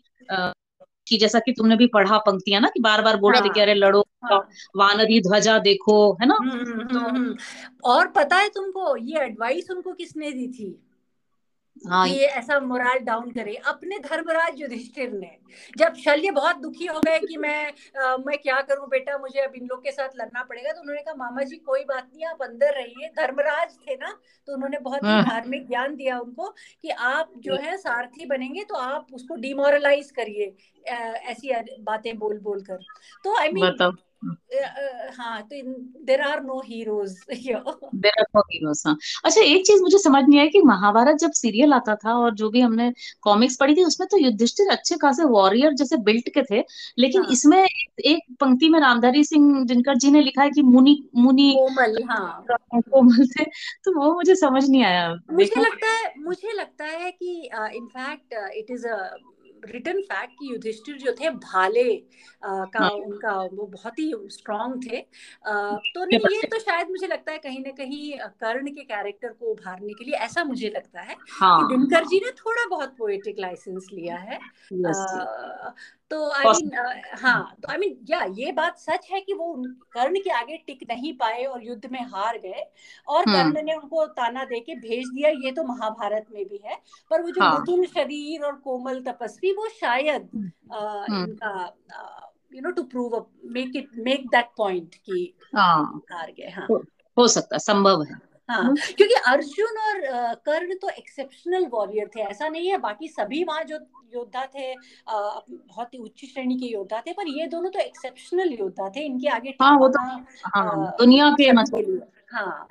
कि 1.07 1.17
जैसा 1.17 1.39
कि 1.39 1.51
तुमने 1.51 1.75
भी 1.75 1.87
पढ़ा 1.87 2.17
पंक्तियाँ 2.17 2.61
ना 2.61 2.67
कि 2.67 2.79
बार 2.79 3.01
बार 3.01 3.17
बोलते 3.17 3.39
हाँ, 3.39 3.49
कि 3.49 3.59
अरे 3.59 3.73
लड़ो 3.73 4.07
हाँ। 4.23 4.49
वानरी 4.75 5.21
ध्वजा 5.21 5.59
देखो 5.59 6.13
है 6.21 6.27
ना 6.27 6.37
हुँ, 6.41 6.51
हुँ, 6.51 6.83
तो, 6.83 6.99
हुँ. 6.99 7.35
और 7.83 8.07
पता 8.07 8.35
है 8.35 8.49
तुमको 8.49 8.97
ये 8.97 9.19
एडवाइस 9.19 9.71
उनको 9.71 9.93
किसने 9.93 10.31
दी 10.31 10.47
थी 10.47 10.79
हाँ 11.87 12.07
कि 12.07 12.15
ये 12.15 12.25
ऐसा 12.25 12.59
मोराल 12.59 12.99
डाउन 12.99 13.31
करे। 13.31 13.55
अपने 13.55 13.99
धर्मराज 13.99 14.61
युधिष्ठिर 14.61 15.11
ने 15.11 15.37
जब 15.77 15.93
शल्य 15.93 16.31
बहुत 16.31 16.57
दुखी 16.57 16.85
हो 16.85 16.99
गए 16.99 17.19
कि 17.19 17.37
मैं 17.37 17.73
आ, 18.01 18.17
मैं 18.17 18.37
क्या 18.37 18.61
करूँ 18.61 18.87
बेटा 18.89 19.17
मुझे 19.17 19.39
अब 19.39 19.55
इन 19.55 19.65
लोग 19.65 19.83
के 19.83 19.91
साथ 19.91 20.09
लड़ना 20.15 20.43
पड़ेगा 20.43 20.71
तो 20.71 20.81
उन्होंने 20.81 21.01
कहा 21.01 21.15
मामा 21.15 21.43
जी 21.43 21.55
कोई 21.55 21.83
बात 21.83 22.09
नहीं 22.15 22.25
आप 22.25 22.41
अंदर 22.41 22.73
रहिए 22.73 23.07
धर्मराज 23.07 23.75
थे 23.87 23.95
ना 23.95 24.17
तो 24.47 24.53
उन्होंने 24.53 24.77
बहुत 24.79 25.03
ही। 25.03 25.21
धार्मिक 25.23 25.67
ज्ञान 25.67 25.95
दिया 25.95 26.19
उनको 26.19 26.55
कि 26.81 26.89
आप 26.89 27.31
जो 27.37 27.55
है 27.55 27.77
सारथी 27.77 28.25
बनेंगे 28.25 28.63
तो 28.63 28.75
आप 28.75 29.07
उसको 29.13 29.35
डिमोरलाइज 29.35 30.11
करिए 30.11 30.55
ऐसी 31.31 31.51
बातें 31.79 32.17
बोल 32.17 32.39
बोल 32.39 32.61
कर 32.61 32.77
तो 33.23 33.35
आई 33.35 33.49
I 33.49 33.53
मीन 33.53 33.65
mean, 33.65 33.91
हाँ 35.17 35.41
तो 35.43 35.61
there 36.05 36.21
are 36.21 36.43
no 36.43 36.61
heroes 36.65 37.15
there 37.95 38.19
are 38.19 38.25
no 38.35 38.39
heroes 38.39 38.83
हाँ। 38.87 38.97
अच्छा 39.25 39.41
एक 39.41 39.65
चीज़ 39.67 39.81
मुझे 39.81 39.97
समझ 39.97 40.23
नहीं 40.29 40.39
आई 40.39 40.49
कि 40.49 40.61
महाभारत 40.61 41.17
जब 41.17 41.31
सीरियल 41.31 41.73
आता 41.73 41.95
था 41.95 42.13
और 42.13 42.33
जो 42.33 42.49
भी 42.49 42.61
हमने 42.61 42.93
कॉमिक्स 43.21 43.55
पढ़ी 43.55 43.75
थी 43.75 43.83
उसमें 43.83 44.07
तो 44.11 44.17
युधिष्ठिर 44.17 44.69
अच्छे 44.69 44.95
खासे 44.97 45.23
वॉरियर 45.23 45.73
जैसे 45.73 45.97
बिल्ट 45.97 46.29
के 46.29 46.43
थे 46.43 46.63
लेकिन 46.99 47.21
हाँ. 47.21 47.31
इसमें 47.31 47.63
एक 47.63 48.19
पंक्ति 48.39 48.69
में 48.69 48.79
रामधारी 48.79 49.23
सिंह 49.23 49.65
दिनकर 49.65 49.95
जी 49.95 50.11
ने 50.11 50.21
लिखा 50.21 50.43
है 50.43 50.49
कि 50.49 50.61
मुनि 50.61 51.09
मुनि 51.15 51.53
कोमल 51.57 51.97
हाँ। 52.09 52.45
कोमल 52.73 53.27
थे 53.27 53.43
तो 53.85 53.99
वो 53.99 54.13
मुझे 54.13 54.35
समझ 54.35 54.69
नहीं 54.69 54.83
आया। 54.83 55.15
मुझे 55.31 55.61
लगता 55.61 55.87
है 55.87 56.13
मुझे 56.17 56.53
लगता 56.53 56.85
है 56.85 57.11
कि 57.11 57.49
in fact 57.75 58.33
it 58.55 58.71
is 58.71 58.87
a 58.87 59.15
written 59.65 60.01
fact 60.01 60.33
कि 60.39 60.51
युधिष्ठिर 60.51 60.97
जो 60.97 61.11
थे 61.11 61.29
भाले 61.29 61.83
आ, 62.45 62.65
का 62.65 62.79
हाँ. 62.79 62.89
उनका 62.89 63.33
वो 63.53 63.65
बहुत 63.67 63.99
ही 63.99 64.11
स्ट्रांग 64.31 64.73
थे 64.85 64.97
आ, 64.97 65.53
तो 65.95 66.05
नहीं 66.05 66.35
ये 66.35 66.47
तो 66.47 66.59
शायद 66.59 66.89
मुझे 66.89 67.07
लगता 67.07 67.31
है 67.31 67.37
कहीं 67.37 67.59
ना 67.59 67.71
कहीं 67.71 68.17
कर्ण 68.41 68.71
के 68.71 68.83
कैरेक्टर 68.83 69.29
को 69.29 69.51
उभारने 69.51 69.93
के 69.93 70.05
लिए 70.05 70.15
ऐसा 70.25 70.43
मुझे 70.43 70.69
लगता 70.69 71.01
है 71.01 71.15
हाँ. 71.31 71.59
कि 71.59 71.75
दिनकर 71.75 72.05
जी 72.05 72.19
ने 72.25 72.31
थोड़ा 72.39 72.65
बहुत 72.69 72.95
पोएटिक 72.97 73.39
लाइसेंस 73.39 73.87
लिया 73.93 74.17
है 74.17 74.35
आ, 74.35 75.73
तो 76.13 76.29
आई 76.29 76.45
मीन 76.45 76.69
uh, 76.69 77.21
हाँ 77.21 77.55
तो 77.63 77.71
आई 77.71 77.77
मीन 77.77 77.97
या 78.09 78.23
ये 78.35 78.51
बात 78.51 78.77
सच 78.79 79.07
है 79.11 79.19
कि 79.21 79.33
वो 79.33 79.53
कर्ण 79.93 80.19
के 80.19 80.29
आगे 80.31 80.57
टिक 80.67 80.79
नहीं 80.89 81.13
पाए 81.17 81.43
और 81.45 81.63
युद्ध 81.63 81.89
में 81.91 82.01
हार 82.05 82.37
गए 82.37 82.65
और 83.07 83.29
हम्म। 83.29 83.51
कर्ण 83.51 83.65
ने 83.65 83.75
उनको 83.75 84.05
ताना 84.13 84.43
दे 84.43 84.59
के 84.59 84.75
भेज 84.77 85.07
दिया 85.07 85.29
ये 85.37 85.51
तो 85.51 85.63
महाभारत 85.63 86.25
में 86.33 86.43
भी 86.45 86.59
है 86.65 86.77
पर 87.11 87.21
वो 87.21 87.29
जो 87.29 87.41
हाँ. 87.41 87.53
मृदुल 87.53 87.85
शरीर 87.85 88.43
और 88.43 88.55
कोमल 88.59 89.01
तपस्वी 89.03 89.51
वो 89.51 89.67
शायद 89.71 90.29
हम्म। 90.35 91.23
इनका 91.23 91.53
you 92.53 92.61
know 92.61 92.71
to 92.71 92.83
prove 92.85 93.25
make 93.51 93.75
it 93.75 93.89
make 93.99 94.27
that 94.27 94.51
point 94.57 94.95
कि 94.95 95.33
हाँ. 95.55 96.01
हार 96.11 96.31
गए 96.31 96.51
हाँ 96.51 96.67
हो 97.17 97.27
सकता 97.29 97.57
संभव 97.59 98.03
है 98.03 98.32
हाँ। 98.49 98.73
क्योंकि 98.75 99.13
अर्जुन 99.27 99.77
और 99.77 100.33
कर्ण 100.35 100.75
तो 100.75 100.89
एक्सेप्शनल 100.89 101.65
वॉरियर 101.65 102.09
थे 102.15 102.21
ऐसा 102.21 102.47
नहीं 102.47 102.69
है 102.69 102.77
बाकी 102.77 103.07
सभी 103.07 103.43
वहाँ 103.43 103.63
जो 103.63 103.77
योद्धा 104.15 104.45
थे 104.45 104.73
बहुत 105.09 105.93
ही 105.93 105.99
उच्च 105.99 106.25
श्रेणी 106.25 106.55
के 106.55 106.65
योद्धा 106.65 107.01
थे 107.07 107.13
पर 107.13 107.27
ये 107.27 107.47
दोनों 107.47 107.69
तो 107.69 107.79
एक्सेप्शनल 107.79 108.53
योद्धा 108.53 108.89
थे 108.89 109.05
इनके 109.05 109.27
आगे 109.27 109.55
हाँ 109.61 109.77
वो 109.77 109.87
तो 109.87 109.99
हाँ, 110.01 110.95
दुनिया 110.99 111.29
के 111.31 111.51
मतलब 111.51 112.07
हाँ। 112.33 112.67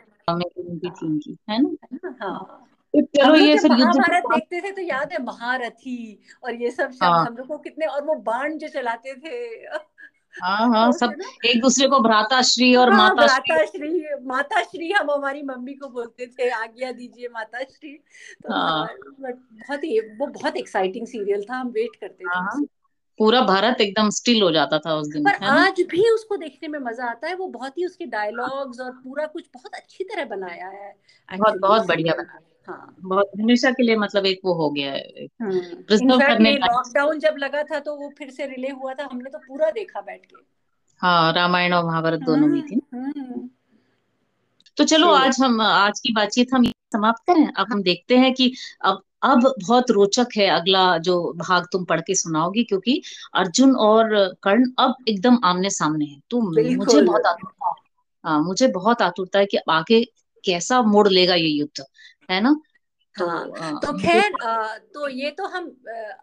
है 1.50 1.62
ना? 1.62 2.14
हाँ 2.22 2.68
चलो 2.94 3.34
ये 3.34 3.58
फिर 3.58 3.70
महाभारत 3.70 4.22
देखते 4.24 4.60
थे 4.60 4.70
तो 4.70 4.82
याद 4.82 5.12
है 5.12 5.22
महारथी 5.22 6.22
और 6.44 6.54
ये 6.54 6.70
सब 6.70 6.90
शब्द 6.90 7.02
हाँ। 7.02 7.26
हम 7.26 7.36
लोग 7.36 7.46
को 7.46 7.58
कितने 7.58 7.86
और 7.86 8.04
वो 8.04 8.14
बाण 8.14 8.58
जो 8.58 8.68
चलाते 8.68 9.14
थे। 9.14 9.66
हाँ 10.34 10.68
हाँ 10.68 10.90
तो 10.92 10.98
सब 10.98 11.14
एक 11.46 11.60
दूसरे 11.62 11.88
को 11.88 11.98
भ्राता 12.00 12.42
श्री 12.42 12.74
और 12.74 12.90
हाँ, 12.90 12.98
माता 12.98 13.14
भ्राता 13.14 13.64
श्री 13.64 14.04
माता 14.22 14.62
श्री 14.62 14.90
हम 14.92 15.10
हमारी 15.10 15.42
मम्मी 15.42 15.74
को 15.74 15.88
बोलते 15.88 16.26
थे 16.26 16.48
आज्ञा 16.50 16.92
दीजिए 16.92 17.28
माता 17.28 17.62
श्री 17.62 17.94
तो 18.42 18.52
हाँ। 18.52 18.88
बहुत 19.22 19.84
ही 19.84 20.00
वो 20.00 20.26
बहुत 20.26 20.56
एक्साइटिंग 20.56 21.06
सीरियल 21.06 21.42
था 21.42 21.56
हम 21.56 21.68
वेट 21.68 21.96
करते 22.00 22.24
थे 22.24 22.28
हाँ, 22.28 22.64
पूरा 23.18 23.40
भारत 23.40 23.80
एकदम 23.80 24.10
स्टिल 24.10 24.42
हो 24.42 24.50
जाता 24.50 24.78
था 24.78 24.94
उस 24.94 25.08
दिन 25.08 25.24
पर 25.24 25.44
आज 25.44 25.80
भी 25.80 26.08
उसको 26.10 26.36
देखने 26.36 26.68
में 26.68 26.78
मज़ा 26.78 27.10
आता 27.10 27.28
है 27.28 27.34
वो 27.34 27.46
बहुत 27.48 27.78
ही 27.78 27.86
उसके 27.86 28.06
डायलॉग्स 28.06 28.80
और 28.80 28.90
पूरा 28.90 29.26
कुछ 29.26 29.44
बहुत 29.54 29.74
अच्छी 29.74 30.04
तरह 30.04 30.24
बनाया 30.24 30.68
है 30.68 30.94
बहुत 31.30 31.58
बहुत 31.58 31.86
बढ़िया 31.86 32.14
बनाया। 32.14 32.38
हाँ। 32.68 32.94
बहुत 33.00 33.30
हमेशा 33.40 33.70
के 33.70 33.82
लिए 33.82 33.96
मतलब 33.96 34.26
एक 34.26 34.40
वो 34.44 34.54
हो 34.54 34.70
गया 34.70 34.92
है। 34.92 35.26
प्रिजर्व 35.42 36.18
करने 36.18 36.54
का 36.56 36.66
लॉकडाउन 36.66 37.18
जब 37.18 37.36
लगा 37.38 37.62
था 37.62 37.78
तो 37.78 37.94
वो 37.96 38.12
फिर 38.18 38.30
से 38.30 38.46
रिले 38.46 38.70
हुआ 38.70 38.94
था 38.94 39.08
हमने 39.12 39.30
तो 39.30 39.38
पूरा 39.38 39.70
देखा 39.70 40.00
बैठ 40.00 40.26
के। 40.26 40.36
हाँ 41.02 41.32
रामायण 41.32 41.72
और 41.72 41.84
महाभारत 41.84 42.20
दोनों 42.20 42.46
में 42.46 42.62
थी 42.62 42.80
हम्म 42.94 43.12
हम्म। 43.18 43.48
तो 44.76 44.84
चलो 44.84 45.06
चलो 45.06 45.12
आज 45.14 45.36
हम 45.40 45.60
आज 45.60 46.00
की 46.00 46.12
बातचीत 46.12 46.54
हम 46.54 46.64
समाप्त 46.92 47.22
करें। 47.26 47.46
अब 47.48 47.72
हम 47.72 47.82
देखते 47.82 48.16
हैं 48.16 48.32
कि 48.34 48.52
अब 48.84 49.02
अब 49.22 49.42
बहुत 49.60 49.90
रोचक 49.90 50.28
है 50.36 50.46
अगला 50.50 50.98
जो 50.98 51.16
भाग 51.36 51.66
तुम 51.72 51.84
पढ़ 51.84 52.00
के 52.00 52.14
सुनाओगी 52.14 52.64
क्योंकि 52.64 53.00
अर्जुन 53.34 53.74
और 53.76 54.14
कर्ण 54.42 54.64
अब 54.78 54.94
एकदम 55.08 55.38
आमने 55.44 55.70
सामने 55.70 56.04
हैं। 56.04 56.20
तो 56.30 56.40
मुझे 56.40 57.00
बहुत 57.02 57.26
आतुरता 57.26 57.74
हाँ 58.24 58.40
मुझे 58.42 58.68
बहुत 58.68 59.02
आतुरता 59.02 59.38
है 59.38 59.46
कि 59.46 59.56
आगे 59.70 60.04
कैसा 60.44 60.80
मोड़ 60.82 61.08
लेगा 61.08 61.34
ये 61.34 61.48
युद्ध। 61.48 61.84
है 62.30 62.40
ना? 62.40 62.60
तो 63.18 63.26
हाँ 63.26 63.80
तो 63.80 63.92
खैर 63.98 64.32
तो 64.94 65.08
ये 65.08 65.30
तो 65.30 65.46
हम 65.46 65.76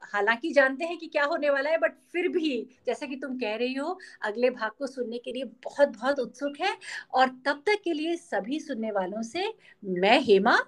हालाँकि 0.03 0.51
जानते 0.51 0.85
हैं 0.85 0.97
कि 0.97 1.07
क्या 1.07 1.25
होने 1.25 1.49
वाला 1.49 1.69
है 1.69 1.77
बट 1.77 1.93
फिर 2.11 2.27
भी 2.27 2.67
जैसा 2.85 3.05
कि 3.05 3.15
तुम 3.15 3.37
कह 3.39 3.55
रही 3.55 3.73
हो 3.73 3.99
अगले 4.21 4.49
भाग 4.49 4.71
को 4.71 4.87
सुनने 4.87 5.17
के 5.17 5.31
लिए 5.31 5.43
बहुत 5.43 5.87
बहुत 5.87 6.19
उत्सुक 6.19 6.53
है 6.61 6.77
और 7.13 7.27
तब 7.27 7.63
तक 7.65 7.81
के 7.83 7.93
लिए 7.93 8.15
सभी 8.15 8.59
सुनने 8.59 8.91
वालों 8.91 9.21
से 9.21 9.53
मैं 9.85 10.19
हेमा 10.21 10.59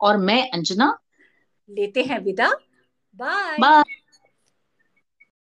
और 0.00 0.16
मैं 0.16 0.50
अंजना। 0.50 0.98
लेते 1.70 2.02
हैं 2.02 2.18
विदा। 2.18 2.48
बाय। 3.16 3.58
बाय। 3.60 4.01